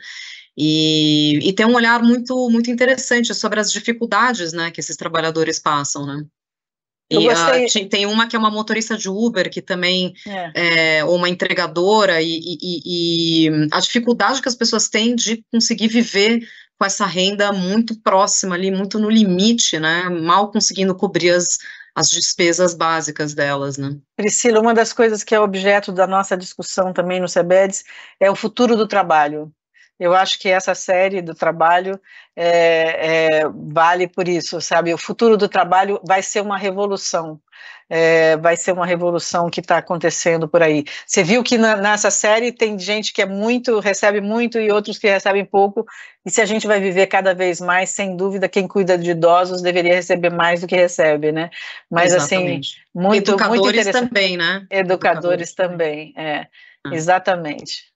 [0.56, 5.58] e, e tem um olhar muito, muito interessante sobre as dificuldades né, que esses trabalhadores
[5.58, 6.24] passam, né?
[7.08, 11.28] E uh, tem uma que é uma motorista de Uber, que também é, é uma
[11.28, 16.40] entregadora, e, e, e, a dificuldade que as pessoas têm de conseguir viver
[16.76, 20.08] com essa renda muito próxima ali, muito no limite, né?
[20.08, 21.58] Mal conseguindo cobrir as,
[21.94, 23.96] as despesas básicas delas, né?
[24.16, 27.84] Priscila, uma das coisas que é objeto da nossa discussão também no CEBEDES
[28.18, 29.52] é o futuro do trabalho.
[29.98, 31.98] Eu acho que essa série do trabalho
[32.34, 34.92] é, é, vale por isso, sabe?
[34.92, 37.40] O futuro do trabalho vai ser uma revolução.
[37.88, 40.84] É, vai ser uma revolução que está acontecendo por aí.
[41.06, 44.98] Você viu que na, nessa série tem gente que é muito, recebe muito e outros
[44.98, 45.86] que recebem pouco,
[46.24, 49.62] e se a gente vai viver cada vez mais, sem dúvida, quem cuida de idosos
[49.62, 51.48] deveria receber mais do que recebe, né?
[51.88, 52.70] Mas assim, Exatamente.
[52.70, 54.66] assim, muito, Educadores muito também, né?
[54.68, 56.48] Educadores, Educadores também, é,
[56.84, 56.90] ah.
[56.92, 57.95] exatamente.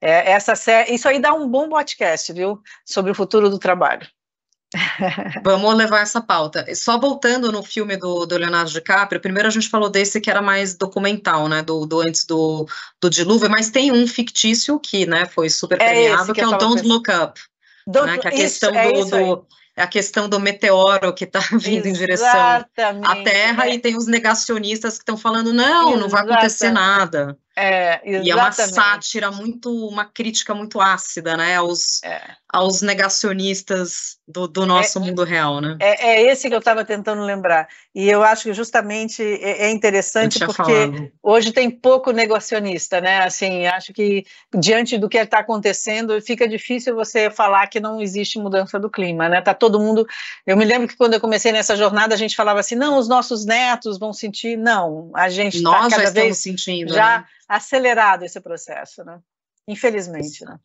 [0.00, 0.54] É, essa
[0.88, 2.60] isso aí dá um bom podcast, viu?
[2.84, 4.06] Sobre o futuro do trabalho.
[5.42, 6.64] Vamos levar essa pauta.
[6.74, 10.40] Só voltando no filme do, do, Leonardo DiCaprio, primeiro a gente falou desse que era
[10.40, 11.62] mais documental, né?
[11.62, 12.66] Do, do antes do,
[13.00, 16.46] do dilúvio, mas tem um fictício que né, foi super é premiado, que, que é
[16.46, 17.40] o Don't Look Up.
[17.86, 19.46] Don't, né, que é a questão isso, do, é do
[19.76, 22.60] a questão do meteoro que está vindo Exatamente, em direção
[23.04, 23.74] à Terra é.
[23.74, 26.00] e tem os negacionistas que estão falando não, Exatamente.
[26.00, 27.36] não vai acontecer nada.
[27.56, 32.36] É, e é uma sátira muito, uma crítica muito ácida, né, aos, é.
[32.52, 35.76] Aos negacionistas do, do nosso é, mundo real, né?
[35.80, 37.68] É, é esse que eu estava tentando lembrar.
[37.94, 41.12] E eu acho que justamente é, é interessante porque falado.
[41.22, 43.22] hoje tem pouco negacionista, né?
[43.22, 44.24] Assim, acho que
[44.58, 49.28] diante do que está acontecendo, fica difícil você falar que não existe mudança do clima,
[49.28, 49.40] né?
[49.40, 50.04] Tá todo mundo.
[50.44, 53.08] Eu me lembro que quando eu comecei nessa jornada, a gente falava assim: não, os
[53.08, 54.56] nossos netos vão sentir.
[54.56, 57.24] Não, a gente está cada já vez sentindo, já né?
[57.48, 59.20] acelerado esse processo, né?
[59.68, 60.58] Infelizmente, né?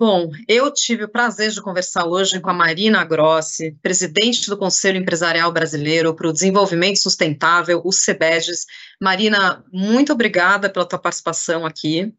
[0.00, 4.96] Bom, eu tive o prazer de conversar hoje com a Marina Grossi, presidente do Conselho
[4.96, 8.64] Empresarial Brasileiro para o Desenvolvimento Sustentável, o CEBEDES.
[9.02, 12.14] Marina, muito obrigada pela tua participação aqui.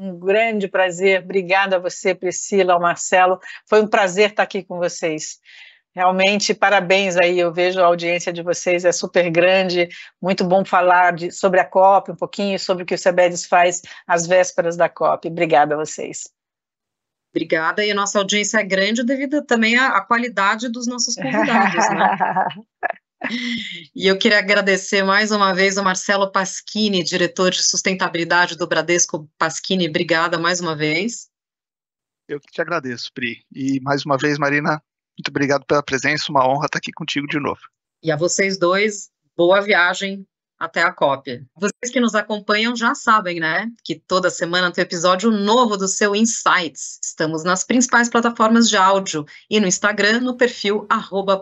[0.00, 1.22] Um grande prazer.
[1.22, 3.38] Obrigada a você, Priscila, ao Marcelo.
[3.68, 5.38] Foi um prazer estar aqui com vocês.
[5.94, 9.88] Realmente, parabéns aí, eu vejo a audiência de vocês é super grande,
[10.20, 13.82] muito bom falar de, sobre a COP, um pouquinho sobre o que o CEBEDES faz
[14.04, 15.28] às vésperas da COP.
[15.28, 16.34] Obrigada a vocês.
[17.34, 21.88] Obrigada, e a nossa audiência é grande devido também à, à qualidade dos nossos convidados,
[21.90, 22.16] né?
[23.94, 29.26] E eu queria agradecer mais uma vez ao Marcelo Pasquini, diretor de sustentabilidade do Bradesco
[29.38, 29.88] Pasquini.
[29.88, 31.30] Obrigada mais uma vez.
[32.28, 33.42] Eu que te agradeço, Pri.
[33.50, 34.72] E mais uma vez, Marina,
[35.18, 37.60] muito obrigado pela presença, uma honra estar aqui contigo de novo.
[38.02, 40.26] E a vocês dois, boa viagem
[40.58, 41.42] até a COP.
[41.56, 46.14] Vocês que nos acompanham já sabem, né, que toda semana tem episódio novo do seu
[46.14, 46.98] Insights.
[47.02, 50.86] Estamos nas principais plataformas de áudio e no Instagram, no perfil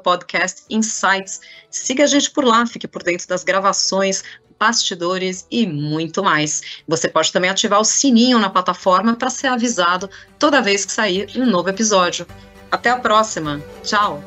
[0.03, 1.41] @podcastinsights.
[1.71, 4.23] Siga a gente por lá, fique por dentro das gravações,
[4.59, 6.63] bastidores e muito mais.
[6.87, 10.09] Você pode também ativar o sininho na plataforma para ser avisado
[10.39, 12.27] toda vez que sair um novo episódio.
[12.71, 13.61] Até a próxima.
[13.83, 14.23] Tchau.